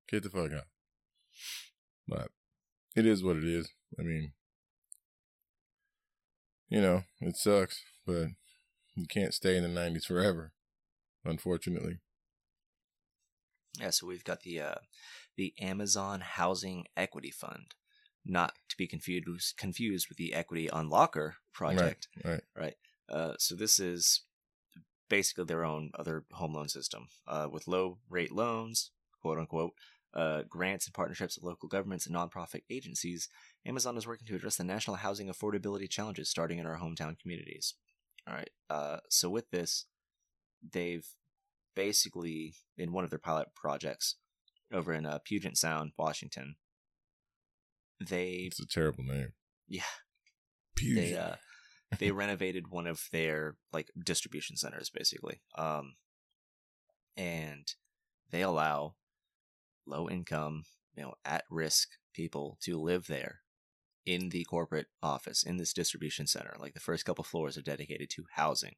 [0.10, 0.68] Get the fuck out.
[2.08, 2.28] But
[2.96, 3.72] it is what it is.
[3.98, 4.34] I mean,
[6.72, 8.30] you know, it sucks, but
[8.96, 10.54] you can't stay in the 90s forever,
[11.26, 12.00] unfortunately.
[13.80, 14.76] Yeah, so we've got the uh,
[15.38, 17.76] the Amazon Housing Equity Fund,
[18.26, 22.08] not to be confused confused with the Equity Unlocker project.
[22.24, 22.42] Right.
[22.58, 22.76] Right.
[23.10, 24.24] Uh, so this is
[25.10, 29.74] basically their own other home loan system uh, with low rate loans, quote unquote,
[30.14, 33.30] uh, grants and partnerships with local governments and nonprofit agencies.
[33.66, 37.76] Amazon is working to address the national housing affordability challenges starting in our hometown communities.
[38.28, 38.50] All right.
[38.70, 39.86] Uh, so with this,
[40.74, 41.08] they've
[41.76, 44.16] basically in one of their pilot projects
[44.74, 46.56] over in uh, Puget Sound, Washington.
[48.00, 49.34] They It's a terrible name.
[49.68, 49.84] yeah
[50.76, 50.96] Puget.
[51.12, 51.36] they uh
[52.00, 55.96] they renovated one of their like distribution centers basically um
[57.16, 57.68] and
[58.32, 58.96] they allow
[59.92, 60.64] low income
[60.96, 63.42] you know at risk people to live there
[64.06, 68.10] in the corporate office in this distribution center like the first couple floors are dedicated
[68.10, 68.76] to housing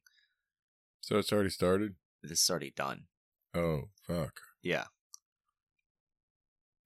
[1.00, 1.94] so it's already started?
[2.22, 3.04] this is already done
[3.56, 4.40] Oh, fuck.
[4.62, 4.84] yeah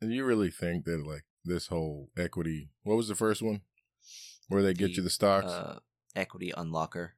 [0.03, 3.63] Do you really think that, like, this whole equity, what was the first one?
[4.49, 5.47] Where they get The, you the stocks?
[5.51, 5.79] uh
[6.15, 7.11] equity unlocker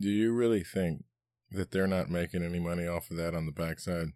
[0.00, 1.04] Do you really think
[1.50, 4.08] that they're not making any money off of that on the backside?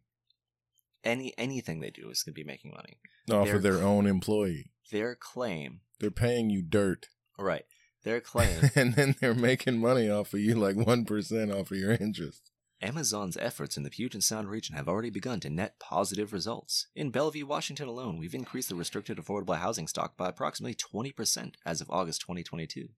[1.04, 2.98] Any anything they do is going to be making money
[3.30, 4.70] Off They're of their cl- own employee.
[4.90, 7.06] their claim They're paying you dirt.
[7.38, 7.64] right
[8.04, 11.92] their claim and then they're making money off of you like 1% off of your
[11.92, 12.50] interest.
[12.82, 16.88] Amazon's efforts in the Puget Sound region have already begun to net positive results.
[16.96, 21.80] In Bellevue, Washington alone, we've increased the restricted affordable housing stock by approximately 20% as
[21.80, 22.88] of August 2022.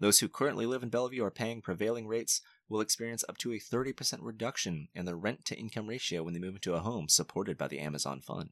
[0.00, 3.58] Those who currently live in Bellevue are paying prevailing rates will experience up to a
[3.58, 7.58] 30% reduction in their rent to income ratio when they move into a home supported
[7.58, 8.50] by the Amazon Fund.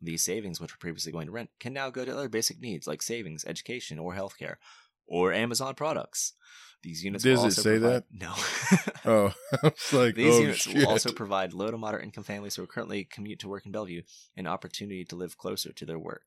[0.00, 2.86] These savings, which were previously going to rent, can now go to other basic needs
[2.86, 4.56] like savings, education, or healthcare,
[5.08, 6.34] or Amazon products.
[6.84, 8.04] These units Does it say provide- that?
[8.12, 8.34] No.
[9.04, 10.76] Oh, I was like, These oh, units shit.
[10.76, 13.72] will also provide low to moderate income families who are currently commute to work in
[13.72, 14.02] Bellevue
[14.36, 16.22] an opportunity to live closer to their work.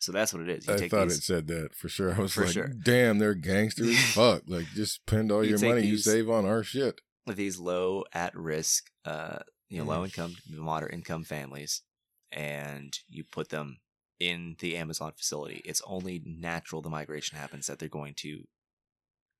[0.00, 0.66] So that's what it is.
[0.68, 2.14] You I thought these, it said that for sure.
[2.14, 2.68] I was like, sure.
[2.68, 4.42] damn, they're gangsters fuck.
[4.46, 7.00] Like, just spend all You your money you save on our shit.
[7.26, 9.88] these low at risk, uh, you know, Mm.
[9.88, 11.82] low income, moderate income families,
[12.30, 13.78] and you put them
[14.20, 15.62] in the Amazon facility.
[15.64, 18.44] It's only natural the migration happens that they're going to,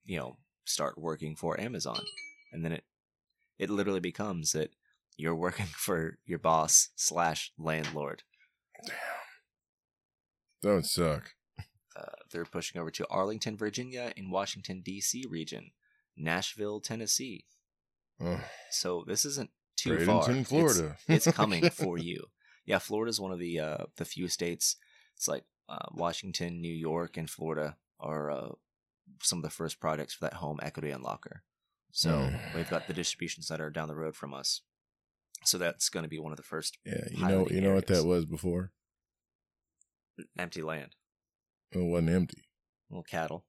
[0.04, 2.00] you know, start working for Amazon,
[2.52, 2.84] and then it
[3.58, 4.70] it literally becomes that
[5.16, 8.22] you're working for your boss slash landlord.
[8.86, 8.96] Damn.
[10.62, 11.34] That would suck.
[11.96, 15.24] Uh, they're pushing over to Arlington, Virginia, in Washington D.C.
[15.28, 15.70] region,
[16.16, 17.44] Nashville, Tennessee.
[18.20, 20.22] Oh, So this isn't too far.
[20.24, 20.96] Bradenton, It's- Florida.
[21.08, 22.26] It's, coming for you.
[22.68, 24.76] Yeah, Florida is one of the uh, the few states.
[25.16, 28.48] It's like uh, Washington, New York, and Florida are uh,
[29.22, 31.40] some of the first projects for that home equity unlocker.
[31.92, 32.54] So Mm.
[32.54, 34.60] we've got the distribution center down the road from us.
[35.44, 37.86] So that's going to be one of the first yeah, you know, you know what
[37.86, 38.70] that was before?
[40.38, 40.94] empty land,
[41.72, 42.42] It wasn't empty.
[42.90, 43.46] little cattle.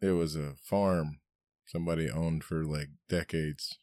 [0.00, 1.18] It was a farm
[1.66, 3.78] somebody owned for like decades.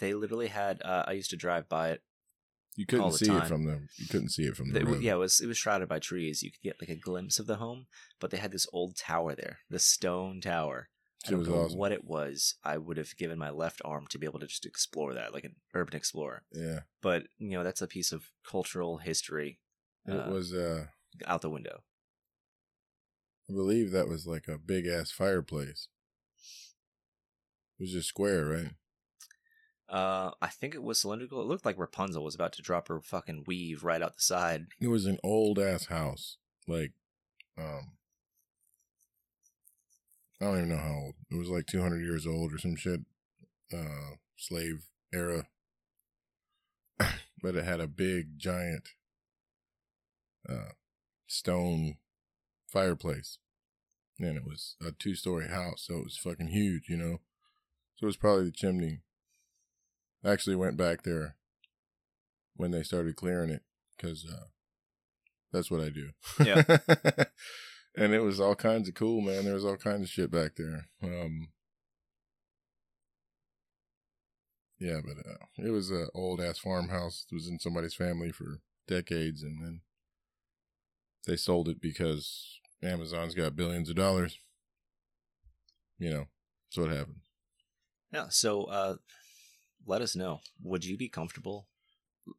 [0.00, 0.80] They literally had.
[0.82, 2.02] Uh, I used to drive by it
[2.76, 3.42] You couldn't see time.
[3.42, 3.86] it from the.
[3.98, 5.02] You couldn't see it from the They- road.
[5.02, 6.42] yeah, it was it was shrouded by trees.
[6.42, 7.86] You could get like a glimpse of the home,
[8.18, 10.88] but they had this old tower there, the stone tower.
[11.26, 11.78] I don't know awesome.
[11.78, 12.56] what it was.
[12.64, 15.44] I would have given my left arm to be able to just explore that, like
[15.44, 16.42] an urban explorer.
[16.52, 19.60] Yeah, But you know, that's a piece of cultural history
[20.06, 20.52] it Uh, was.
[20.52, 20.86] uh
[21.26, 21.84] out the window.
[23.48, 25.88] I believe that was like a big ass fireplace.
[27.78, 28.72] It was just square, right?
[29.92, 31.42] Uh, I think it was cylindrical.
[31.42, 34.68] It looked like Rapunzel was about to drop her fucking weave right out the side.
[34.80, 36.38] It was an old ass house.
[36.66, 36.92] Like,
[37.58, 37.92] um,
[40.40, 41.14] I don't even know how old.
[41.30, 43.00] It was like 200 years old or some shit.
[43.70, 45.46] Uh, slave era.
[47.42, 48.88] but it had a big, giant,
[50.48, 50.72] uh,
[51.26, 51.96] stone
[52.66, 53.38] fireplace.
[54.18, 57.20] And it was a two story house, so it was fucking huge, you know?
[57.96, 59.00] So it was probably the chimney.
[60.24, 61.36] I actually went back there
[62.56, 63.62] when they started clearing it
[63.96, 64.46] because uh,
[65.52, 66.10] that's what I do.
[66.44, 66.62] Yeah.
[67.96, 69.44] and it was all kinds of cool, man.
[69.44, 70.86] There was all kinds of shit back there.
[71.02, 71.48] Um,
[74.78, 77.26] yeah, but uh, it was an old ass farmhouse.
[77.30, 79.80] It was in somebody's family for decades, and then
[81.26, 84.38] they sold it because Amazon's got billions of dollars.
[85.98, 86.24] You know,
[86.68, 87.20] that's what happened.
[88.12, 88.26] Yeah.
[88.30, 88.96] So, uh,
[89.86, 90.40] let us know.
[90.62, 91.68] Would you be comfortable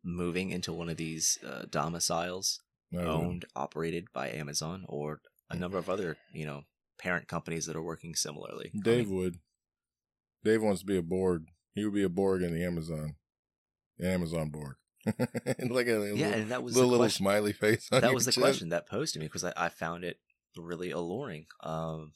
[0.04, 2.60] moving into one of these uh, domiciles
[2.94, 6.62] I owned, operated by Amazon or a number of other, you know,
[7.00, 8.72] parent companies that are working similarly.
[8.76, 9.36] I Dave mean, would.
[10.44, 11.48] Dave wants to be a Borg.
[11.74, 13.16] He would be a Borg in the Amazon,
[13.98, 14.76] the Amazon Borg.
[15.06, 17.90] like a yeah, little, and that was little, the little smiley face.
[17.92, 18.42] On That was the chest.
[18.42, 20.18] question that posed to me because I, I found it
[20.56, 21.48] really alluring.
[21.62, 22.14] Um,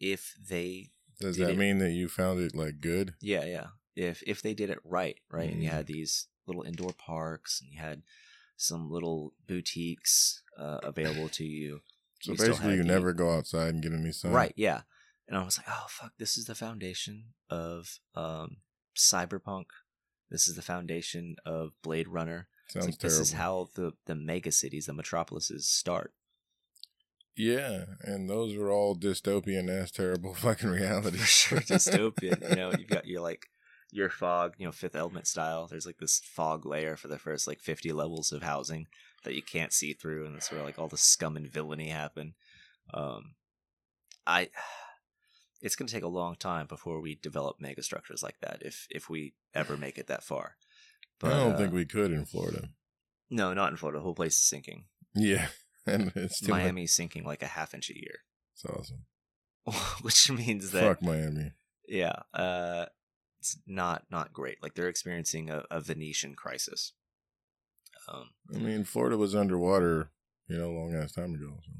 [0.00, 3.14] if they, Does that it- mean that you found it like good?
[3.22, 5.72] yeah, yeah, if if they did it right, right, and you Mm.
[5.72, 8.02] had these little indoor parks and you had
[8.56, 11.80] some little boutiques uh, available to you,
[12.20, 14.32] So You basically, you never go outside and get any sun.
[14.32, 14.82] Right, yeah.
[15.28, 18.58] And I was like, oh fuck, this is the foundation of um
[18.96, 19.66] cyberpunk.
[20.30, 22.48] This is the foundation of Blade Runner.
[22.68, 23.18] Sounds like, terrible.
[23.18, 26.12] This is how the the mega cities, the metropolises start.
[27.36, 31.18] Yeah, and those are all dystopian ass terrible fucking reality.
[31.18, 32.48] For sure, dystopian.
[32.50, 33.46] you know, you've got your like
[33.90, 35.66] your fog, you know, Fifth Element style.
[35.66, 38.86] There's like this fog layer for the first like 50 levels of housing
[39.24, 42.34] that you can't see through, and that's where like all the scum and villainy happen.
[42.92, 43.34] Um,
[44.26, 44.48] I,
[45.62, 48.86] it's going to take a long time before we develop mega structures like that, if
[48.90, 50.56] if we ever make it that far.
[51.22, 52.68] I don't uh, think we could in Florida.
[53.30, 53.98] No, not in Florida.
[53.98, 54.84] The whole place is sinking.
[55.14, 55.48] Yeah,
[55.86, 56.46] and it's.
[56.46, 58.20] Miami's sinking like a half inch a year,
[58.54, 59.04] It's awesome.
[60.02, 61.50] which means that Fuck Miami.
[61.88, 62.86] yeah uh
[63.54, 64.62] it's not not great.
[64.62, 66.92] Like they're experiencing a, a venetian crisis.
[68.08, 70.10] Um I mean, Florida was underwater,
[70.48, 71.58] you know, a long ass time ago.
[71.64, 71.72] So.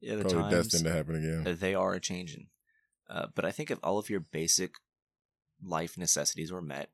[0.00, 1.56] Yeah the probably times destined to happen again.
[1.58, 2.48] they are a changing.
[3.10, 4.74] Uh, but i think if all of your basic
[5.64, 6.90] life necessities were met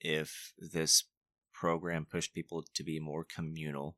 [0.00, 1.04] if this
[1.52, 3.96] program pushed people to be more communal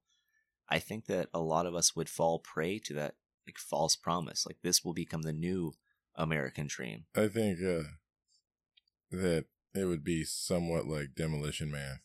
[0.71, 3.17] i think that a lot of us would fall prey to that
[3.49, 4.45] like false promise.
[4.47, 5.73] Like this will become the new
[6.15, 7.07] american dream.
[7.17, 7.85] I think uh,
[9.11, 9.45] that
[9.75, 12.01] it would be somewhat like Demolition Man.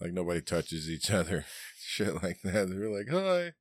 [0.00, 1.44] Like nobody touches each other,
[1.78, 2.68] shit like that.
[2.70, 3.52] They're like, "Hi."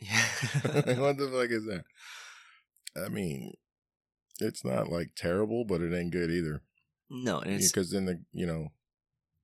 [0.00, 0.98] Yeah.
[1.00, 1.84] what the fuck is that?
[3.02, 3.54] I mean,
[4.40, 6.62] it's not like terrible, but it ain't good either.
[7.10, 8.68] no, Because then the you know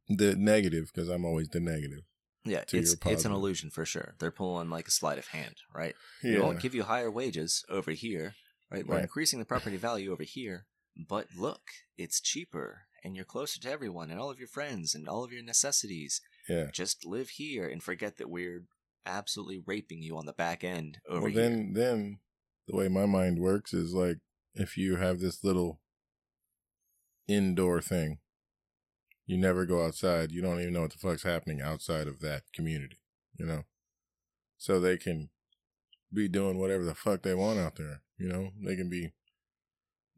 [0.09, 2.01] the negative, because I'm always the negative.
[2.44, 4.14] yeah, it's it's an illusion for sure.
[4.18, 5.94] They're pulling like a sleight of hand, right?
[6.24, 8.34] We won't give you higher wages over here,
[8.70, 8.86] right?
[8.86, 9.03] We're Right.
[9.03, 10.66] increasing the property value over here,
[10.97, 11.62] but look,
[11.97, 15.32] it's cheaper and you're closer to everyone and all of your friends and all of
[15.32, 16.20] your necessities.
[16.49, 16.66] yeah.
[16.72, 18.64] Just live here and forget that we're
[19.07, 21.43] absolutely raping you on the back end over Well, here.
[21.43, 22.18] then, then
[22.68, 24.18] the way my mind works is like
[24.55, 25.80] if you have this little
[27.28, 28.18] indoor thing,
[29.26, 30.32] you never go outside.
[30.32, 32.99] You don't even know what the fuck's happening outside of that community,
[33.38, 33.62] you know?
[34.59, 35.30] So they can
[36.12, 38.51] be doing whatever the fuck they want out there, you know?
[38.62, 39.12] They can be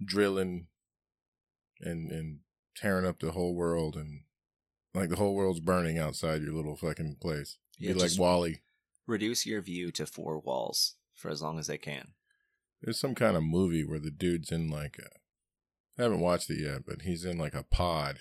[0.07, 0.67] drilling
[1.81, 2.39] and, and
[2.77, 4.23] tearing up the whole world and
[4.95, 7.59] like the whole world's burning outside your little fucking place.
[7.79, 8.61] Yeah, be like WALL-E.
[9.07, 12.09] Reduce your view to four walls for as long as they can.
[12.83, 15.09] There's some kind of movie where the dude's in like a,
[15.99, 18.21] I haven't watched it yet, but he's in like a pod,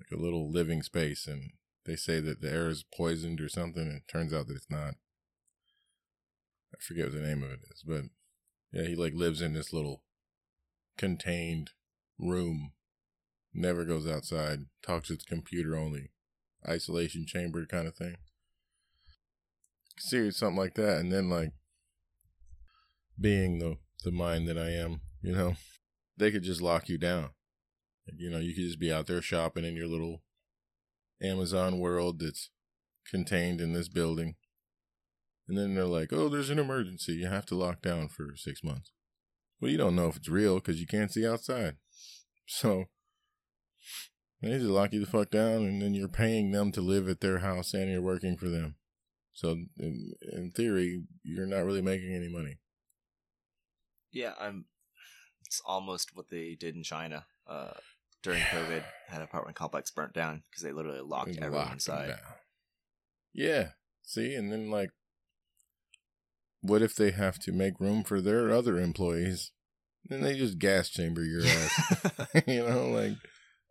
[0.00, 1.52] like a little living space, and
[1.84, 4.70] they say that the air is poisoned or something, and it turns out that it's
[4.70, 4.94] not.
[6.74, 8.04] I forget what the name of it is, but
[8.72, 10.02] yeah, he like lives in this little
[10.98, 11.70] contained
[12.18, 12.72] room,
[13.54, 16.10] never goes outside, talks to the computer only,
[16.68, 18.16] isolation chamber kind of thing.
[19.98, 21.52] Serious something like that, and then like
[23.20, 25.56] being the the mind that I am, you know,
[26.16, 27.30] they could just lock you down.
[28.16, 30.22] You know, you could just be out there shopping in your little
[31.22, 32.50] Amazon world that's
[33.10, 34.36] contained in this building.
[35.46, 37.14] And then they're like, "Oh, there's an emergency.
[37.14, 38.92] You have to lock down for 6 months."
[39.60, 41.76] Well, you don't know if it's real cuz you can't see outside.
[42.46, 42.86] So
[44.40, 47.20] they just lock you the fuck down and then you're paying them to live at
[47.20, 48.76] their house and you're working for them.
[49.32, 52.58] So in, in theory, you're not really making any money.
[54.10, 54.64] Yeah, I'm.
[55.46, 57.74] It's almost what they did in China uh,
[58.22, 58.82] during COVID.
[59.06, 62.18] Had an apartment complex burnt down because they literally locked and everyone lock them inside.
[63.32, 63.68] Yeah.
[64.02, 64.90] See, and then like,
[66.60, 69.52] what if they have to make room for their other employees?
[70.08, 72.26] Then they just gas chamber your ass.
[72.46, 73.16] you know, like,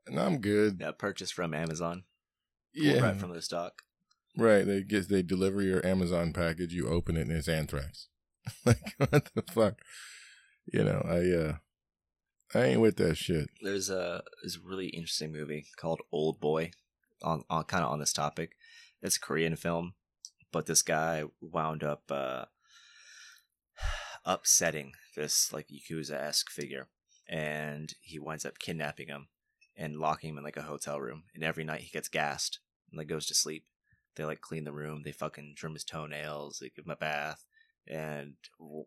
[0.06, 0.78] and I'm good.
[0.80, 2.04] yeah, purchased from Amazon.
[2.74, 3.82] Yeah, right from the stock.
[4.38, 4.66] right.
[4.66, 6.74] They get they deliver your Amazon package.
[6.74, 8.08] You open it and it's anthrax.
[8.66, 9.80] like, what the fuck?
[10.72, 11.56] You know, I uh,
[12.54, 13.50] I ain't with that shit.
[13.62, 16.72] There's a there's a really interesting movie called Oldboy,
[17.24, 18.52] on, on kind of on this topic.
[19.02, 19.94] It's a Korean film,
[20.52, 22.46] but this guy wound up uh,
[24.26, 26.88] upsetting this like yakuza esque figure,
[27.28, 29.28] and he winds up kidnapping him
[29.76, 31.24] and locking him in like a hotel room.
[31.34, 32.60] And every night he gets gassed
[32.92, 33.66] and like goes to sleep.
[34.16, 35.04] They like clean the room.
[35.04, 36.60] They fucking trim his toenails.
[36.60, 37.44] They give him a bath
[37.88, 38.34] and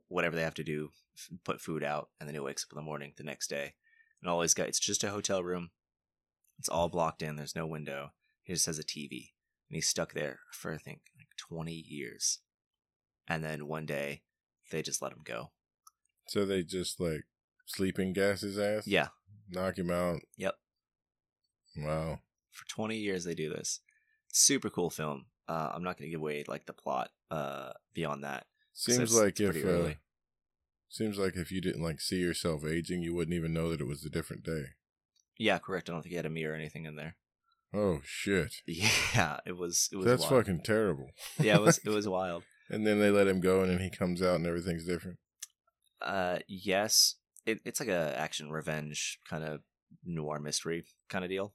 [0.09, 0.91] whatever they have to do,
[1.45, 3.75] put food out, and then he wakes up in the morning the next day
[4.21, 5.71] and all he's got it's just a hotel room
[6.59, 8.11] it's all blocked in there's no window
[8.43, 9.31] he just has a tv
[9.69, 12.39] and he's stuck there for i think like 20 years
[13.27, 14.23] and then one day
[14.71, 15.51] they just let him go
[16.29, 17.23] So they just like
[17.67, 18.87] sleeping gas his ass.
[18.87, 19.09] yeah
[19.53, 20.21] knock him out.
[20.37, 20.55] Yep.
[21.77, 22.21] Wow.
[22.51, 23.81] for 20 years they do this
[24.33, 28.25] super cool film uh, i'm not going to give away like the plot uh, beyond
[28.25, 28.47] that.
[28.73, 29.95] Seems like if uh,
[30.89, 33.87] seems like if you didn't like see yourself aging, you wouldn't even know that it
[33.87, 34.65] was a different day.
[35.39, 37.17] yeah correct i don't think he had a mirror or anything in there
[37.73, 38.53] Oh shit.
[38.67, 40.45] yeah it was it was That's wild.
[40.47, 41.11] fucking terrible.
[41.41, 43.91] yeah it was it was wild And then they let him go, and then he
[43.91, 45.19] comes out, and everything's different.
[46.01, 49.61] Uh, yes, it, it's like a action revenge kind of
[50.05, 51.53] noir mystery kind of deal.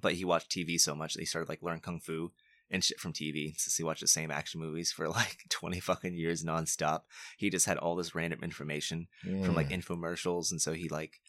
[0.00, 2.32] But he watched TV so much that he started like learn kung fu
[2.70, 6.14] and shit from TV since he watched the same action movies for like twenty fucking
[6.14, 7.02] years nonstop.
[7.36, 9.08] He just had all this random information
[9.44, 9.82] from like Mm.
[9.82, 11.20] infomercials, and so he like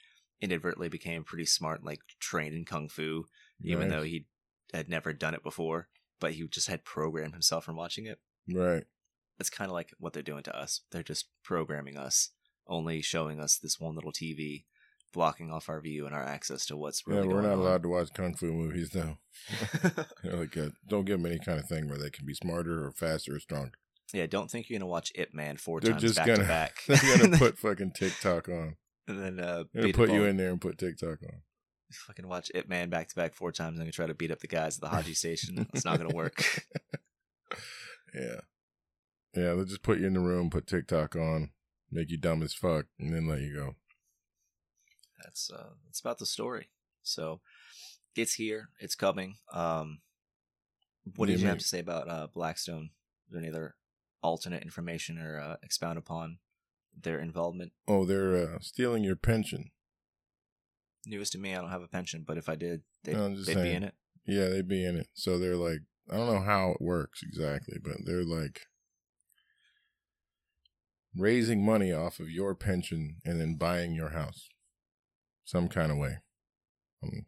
[0.42, 3.26] inadvertently became pretty smart, and like trained in kung fu,
[3.64, 4.26] even though he
[4.74, 5.88] had never done it before.
[6.20, 8.20] But he just had programmed himself from watching it
[8.52, 8.86] right.
[9.40, 10.82] It's kind of like what they're doing to us.
[10.92, 12.30] They're just programming us,
[12.68, 14.66] only showing us this one little TV,
[15.14, 17.28] blocking off our view and our access to what's really.
[17.28, 17.60] Yeah, we're not on.
[17.60, 19.18] allowed to watch kung fu movies though.
[20.24, 22.34] You know, like, uh, don't give them any kind of thing where they can be
[22.34, 23.72] smarter or faster or stronger.
[24.14, 26.46] yeah, don't think you're gonna watch Ip Man 4 They're times just back gonna to
[26.48, 28.76] back, they're gonna put fucking TikTok on.
[29.08, 31.42] and then uh, They're gonna beat put you in there and put TikTok on.
[32.08, 33.78] Fucking watch Ip Man back to back four times.
[33.78, 35.68] I'm gonna try to beat up the guys at the Haji station.
[35.74, 36.44] It's not gonna work.
[38.14, 38.42] Yeah.
[39.38, 41.52] Yeah, they'll just put you in the room, put TikTok on,
[41.92, 43.76] make you dumb as fuck, and then let you go.
[45.24, 46.70] That's uh, that's about the story.
[47.04, 47.42] So
[48.16, 48.70] it's here.
[48.80, 49.36] It's coming.
[49.54, 50.00] Um,
[51.16, 52.90] what do did you you have to say about uh, Blackstone?
[53.28, 53.76] Is there any other
[54.24, 56.40] alternate information or uh, expound upon
[57.00, 57.74] their involvement?
[57.88, 59.70] Oh, they're uh, stealing your pension.
[61.06, 61.54] Newest to me.
[61.54, 63.94] I don't have a pension, but if I did, they'd, No, they'd be in it.
[64.26, 65.08] Yeah, they'd be in it.
[65.14, 65.82] So they're like,
[66.12, 68.62] I don't know how it works exactly, but they're like
[71.18, 74.50] raising money off of your pension and then buying your house
[75.46, 76.18] some kind of way.
[77.04, 77.26] Um,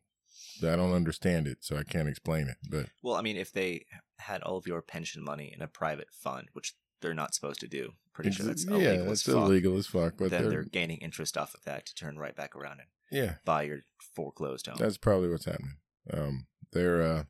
[0.61, 2.57] I don't understand it, so I can't explain it.
[2.69, 3.85] But Well, I mean, if they
[4.17, 7.67] had all of your pension money in a private fund, which they're not supposed to
[7.67, 9.43] do, pretty sure that's yeah, illegal it's as fuck.
[9.45, 10.13] illegal as fuck.
[10.17, 12.89] But then they're, they're gaining interest off of that to turn right back around and
[13.11, 13.79] yeah, buy your
[14.15, 14.77] foreclosed home.
[14.77, 15.77] That's probably what's happening.
[16.11, 17.23] Um, they're uh,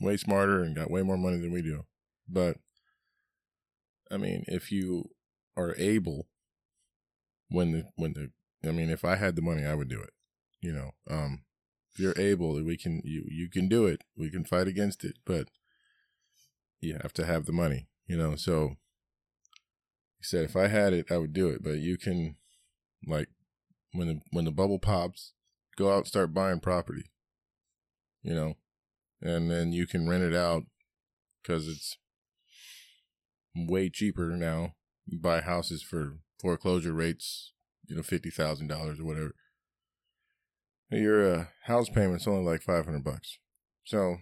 [0.00, 1.84] way smarter and got way more money than we do.
[2.28, 2.58] But
[4.10, 5.10] I mean, if you
[5.56, 6.28] are able,
[7.48, 8.30] when the when the,
[8.68, 10.10] I mean, if I had the money, I would do it.
[10.60, 11.44] You know, um,
[11.92, 14.02] if you're able, we can you you can do it.
[14.16, 15.48] We can fight against it, but
[16.80, 17.88] you have to have the money.
[18.06, 18.76] You know, so
[20.18, 21.62] he said if I had it, I would do it.
[21.62, 22.36] But you can,
[23.06, 23.28] like,
[23.92, 25.32] when the when the bubble pops,
[25.76, 27.10] go out start buying property.
[28.22, 28.54] You know,
[29.20, 30.64] and then you can rent it out
[31.42, 31.96] because it's
[33.56, 34.74] way cheaper now.
[35.06, 37.52] You buy houses for foreclosure rates,
[37.86, 39.34] you know, fifty thousand dollars or whatever.
[40.90, 43.38] Your uh, house payment's only like five hundred bucks,
[43.84, 44.18] so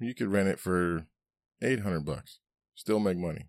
[0.00, 1.06] you could rent it for
[1.62, 2.38] eight hundred bucks,
[2.74, 3.48] still make money.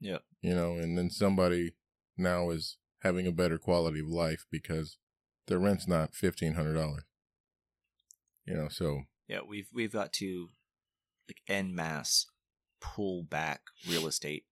[0.00, 0.18] Yeah.
[0.42, 1.72] you know, and then somebody
[2.18, 4.98] now is having a better quality of life because
[5.46, 7.04] their rent's not fifteen hundred dollars.
[8.44, 10.50] You know, so Yeah, we've we've got to
[11.28, 12.26] like en masse
[12.80, 14.44] pull back real estate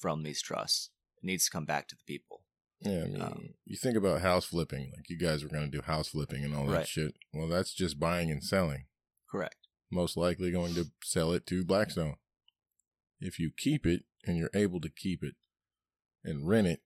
[0.00, 0.90] from these trusts.
[1.22, 2.42] It needs to come back to the people.
[2.80, 5.76] yeah, I mean, Um, you think about house flipping, like you guys were going to
[5.78, 6.88] do house flipping and all that Right.
[6.88, 7.14] shit.
[7.32, 8.86] Well, that's just buying and selling.
[9.30, 9.68] Correct.
[9.90, 12.16] Most likely going to sell it to Blackstone.
[13.20, 15.36] If you keep it and you're able to keep it
[16.24, 16.82] and rent it,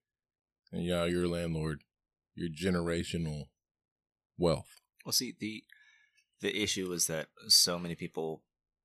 [0.70, 1.82] and yeah, you're a landlord,
[2.34, 3.48] your generational
[4.36, 4.80] wealth.
[5.04, 5.64] Well, see the
[6.40, 8.42] the issue is that so many people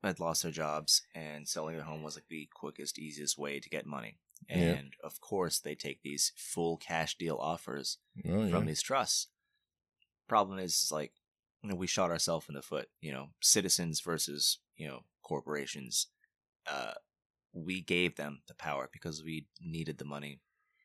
[0.08, 3.70] had lost their jobs, and selling their home was like the quickest, easiest way to
[3.70, 4.18] get money.
[4.50, 4.58] Yeah.
[4.58, 7.98] And of course, they take these full cash deal offers
[8.28, 8.50] Oh, yeah.
[8.50, 9.28] from these trusts.
[10.28, 11.14] Problem is, is like
[11.62, 12.88] you know, we shot ourselves in the foot.
[13.02, 16.08] You know, citizens versus you know corporations.
[16.70, 16.94] Uh,
[17.54, 20.40] we gave them the power because we needed the money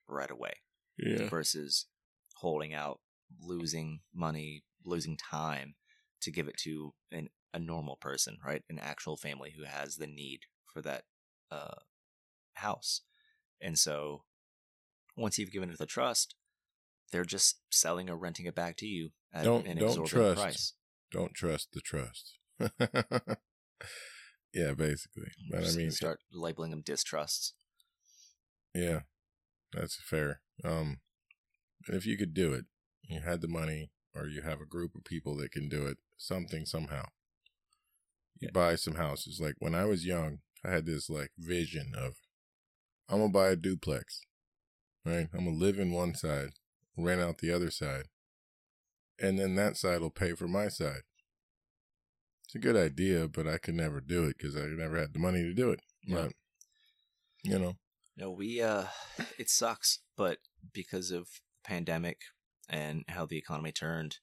[0.08, 0.54] right away
[0.98, 1.28] yeah.
[1.28, 1.86] versus
[2.34, 3.00] holding out,
[3.40, 5.74] losing money, losing time
[6.22, 8.62] to give it to an, a normal person, right?
[8.68, 10.40] An actual family who has the need
[10.72, 11.04] for that
[11.50, 11.74] uh,
[12.54, 13.02] house.
[13.60, 14.24] And so
[15.16, 16.34] once you've given it the trust,
[17.12, 20.40] they're just selling or renting it back to you at Don't- an don't exorbitant trust.
[20.42, 20.72] price.
[21.12, 22.38] Don't trust the trust.
[24.52, 25.28] yeah, basically.
[25.50, 27.54] But I mean, start labeling them distrusts.
[28.74, 29.00] Yeah,
[29.72, 30.40] that's fair.
[30.64, 30.98] Um,
[31.88, 32.64] if you could do it,
[33.08, 35.98] you had the money, or you have a group of people that can do it,
[36.16, 37.04] something somehow.
[38.40, 39.40] You buy some houses.
[39.40, 42.14] Like when I was young, I had this like vision of,
[43.08, 44.20] I'm gonna buy a duplex,
[45.04, 45.28] right?
[45.32, 46.50] I'm gonna live in one side,
[46.96, 48.04] rent out the other side,
[49.20, 51.02] and then that side will pay for my side.
[52.44, 55.18] It's a good idea, but I could never do it because I never had the
[55.18, 55.80] money to do it.
[56.04, 56.16] Yeah.
[56.16, 56.32] But
[57.42, 57.74] you know,
[58.16, 58.84] No, we uh
[59.38, 60.38] it sucks, but
[60.72, 62.18] because of the pandemic
[62.68, 64.18] and how the economy turned,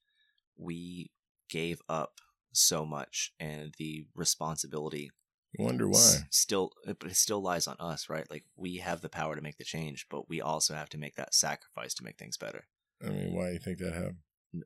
[0.58, 1.12] we
[1.50, 2.20] gave up
[2.56, 5.12] so much and the responsibility
[5.58, 5.98] you wonder why.
[5.98, 8.30] s- still but it still lies on us, right?
[8.30, 11.16] Like we have the power to make the change, but we also have to make
[11.16, 12.68] that sacrifice to make things better.
[13.06, 14.18] I mean, why do you think that happened?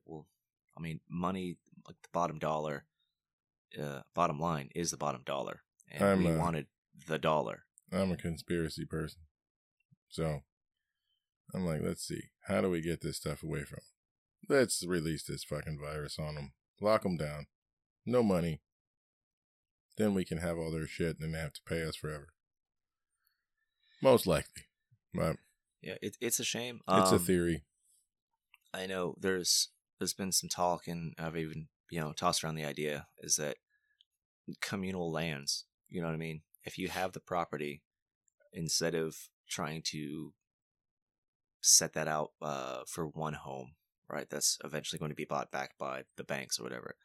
[0.06, 0.28] Well,
[0.78, 1.58] I mean, money
[1.88, 2.86] like the bottom dollar
[3.82, 5.62] uh bottom line is the bottom dollar.
[5.90, 6.68] And I'm, we uh, wanted
[7.08, 7.64] the dollar.
[7.92, 9.22] I'm a conspiracy person.
[10.10, 10.42] So
[11.54, 12.24] I'm like, let's see.
[12.48, 14.56] How do we get this stuff away from 'em?
[14.58, 16.54] Let's release this fucking virus on them.
[16.80, 17.48] Lock them down.
[18.08, 18.62] No money.
[19.98, 22.30] Then we can have all their shit and then they have to pay us forever.
[24.02, 24.64] Most likely.
[25.14, 25.38] But
[25.82, 26.80] Yeah, it, it's a shame.
[26.88, 27.64] it's a Um, theory.
[28.74, 32.66] I know there's there's been some talk, and I've even you know tossed around the
[32.66, 33.58] idea is that
[34.62, 35.66] communal lands.
[35.90, 36.42] You know what I mean?
[36.64, 37.82] If you have the property,
[38.54, 40.34] instead of trying to
[41.62, 43.72] set that out uh, for one home,
[44.10, 44.30] right?
[44.30, 46.96] That's eventually going to be bought back by the banks or whatever.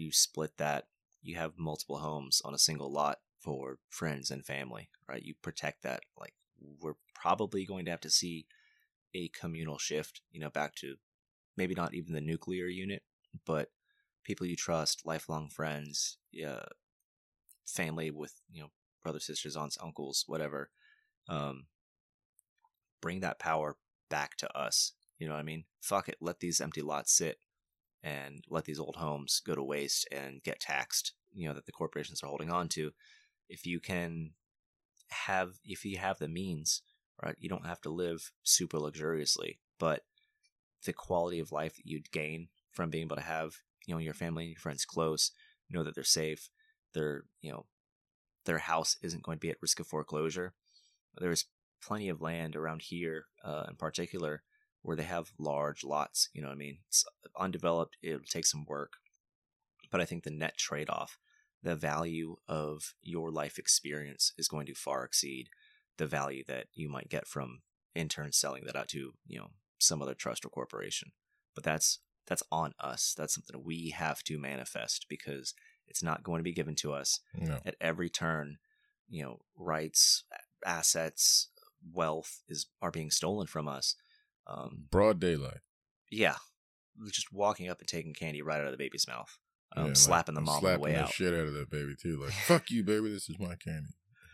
[0.00, 0.86] You split that.
[1.22, 5.22] You have multiple homes on a single lot for friends and family, right?
[5.22, 6.00] You protect that.
[6.18, 6.32] Like
[6.80, 8.46] we're probably going to have to see
[9.14, 10.96] a communal shift, you know, back to
[11.56, 13.02] maybe not even the nuclear unit,
[13.44, 13.68] but
[14.24, 16.62] people you trust, lifelong friends, yeah,
[17.66, 18.70] family with you know
[19.02, 20.70] brothers, sisters, aunts, uncles, whatever.
[21.28, 21.66] Um,
[23.02, 23.76] bring that power
[24.08, 24.92] back to us.
[25.18, 25.64] You know what I mean?
[25.82, 26.16] Fuck it.
[26.20, 27.38] Let these empty lots sit
[28.02, 31.12] and let these old homes go to waste and get taxed.
[31.32, 32.92] You know that the corporations are holding on to.
[33.48, 34.32] If you can
[35.08, 36.82] have, if you have the means,
[37.22, 40.02] right, you don't have to live super luxuriously, but
[40.84, 44.14] the quality of life that you'd gain from being able to have, you know, your
[44.14, 45.32] family and your friends close,
[45.68, 46.48] know that they're safe,
[46.94, 47.66] they're, you know,
[48.46, 50.54] their house isn't going to be at risk of foreclosure.
[51.18, 51.46] There's
[51.82, 54.42] plenty of land around here, uh, in particular,
[54.82, 56.28] where they have large lots.
[56.32, 56.78] You know what I mean?
[56.88, 57.04] It's
[57.38, 57.96] undeveloped.
[58.02, 58.94] It'll take some work,
[59.90, 61.18] but I think the net trade-off,
[61.62, 65.48] the value of your life experience, is going to far exceed
[65.98, 67.60] the value that you might get from
[67.94, 71.12] in turn selling that out to you know some other trust or corporation.
[71.54, 73.14] But that's that's on us.
[73.16, 75.52] That's something we have to manifest because
[75.88, 77.58] it's not going to be given to us No.
[77.66, 78.58] at every turn.
[79.08, 80.22] You know, rights,
[80.64, 81.48] assets,
[81.92, 83.96] wealth is are being stolen from us.
[84.46, 85.58] Um, Broad daylight.
[86.10, 86.36] yeah,
[87.12, 89.38] just walking up and taking candy right out of the baby's mouth,
[89.76, 91.12] um, Yeah, like, slapping the I'm mom slapping the way the out.
[91.12, 92.20] shit out of that baby too.
[92.20, 93.10] Like, fuck you, baby.
[93.12, 93.90] This is my candy.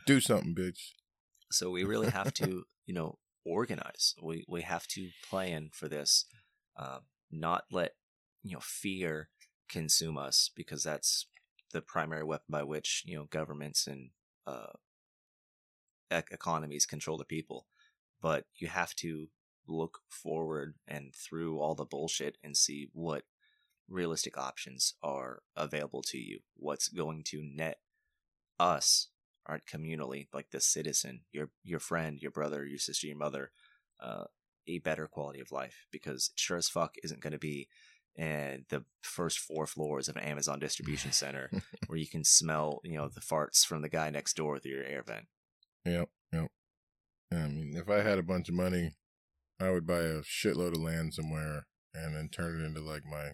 [0.07, 0.93] Do something, bitch.
[1.51, 4.15] So we really have to, you know, organize.
[4.23, 6.25] We we have to plan for this,
[6.77, 7.01] uh,
[7.31, 7.93] not let
[8.43, 9.29] you know fear
[9.69, 11.27] consume us because that's
[11.73, 14.11] the primary weapon by which you know governments and
[14.47, 14.73] uh,
[16.11, 17.67] ec- economies control the people.
[18.23, 19.27] But you have to
[19.69, 23.25] look forward and through all the bullshit and see what
[23.89, 26.41] realistic options are available to you.
[26.55, 27.79] What's going to net
[28.59, 29.09] us
[29.49, 33.53] right communally like the citizen your your friend your brother your sister your mother
[34.01, 34.25] uh,
[34.67, 37.69] a better quality of life because it sure as fuck isn't going to be
[38.17, 41.51] in the first four floors of an amazon distribution center
[41.87, 44.85] where you can smell you know the farts from the guy next door through your
[44.85, 45.27] air vent
[45.87, 46.49] Yep, yep.
[47.33, 48.91] I mean, if I had a bunch of money,
[49.59, 53.33] I would buy a shitload of land somewhere and then turn it into like my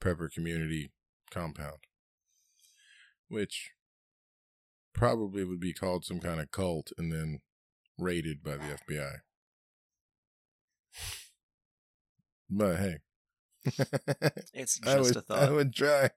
[0.00, 0.90] prepper community
[1.30, 1.78] compound,
[3.28, 3.70] which
[4.92, 7.40] probably would be called some kind of cult and then
[7.96, 9.18] raided by the FBI.
[12.50, 12.96] But hey,
[14.54, 16.10] it's I just would, a thought I would try.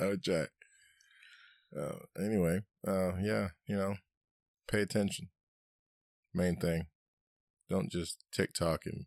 [0.00, 0.46] I would try.
[1.76, 3.96] Uh, anyway, uh, yeah, you know,
[4.68, 5.30] pay attention.
[6.32, 6.86] Main thing.
[7.70, 9.06] Don't just TikTok and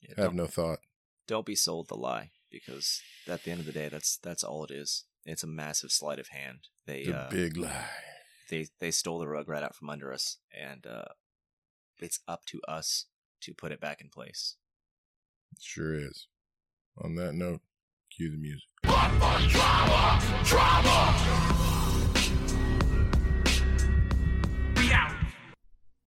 [0.00, 0.80] Yeah, have no thought.
[1.26, 4.64] don't be sold the lie because at the end of the day that's that's all
[4.64, 7.86] it is it's a massive sleight of hand they The uh, big lie.
[8.50, 11.04] they they stole the rug right out from under us and uh
[11.98, 13.06] it's up to us
[13.42, 14.56] to put it back in place
[15.52, 16.26] It sure is.
[16.98, 17.60] On that note,
[18.14, 18.68] cue the music.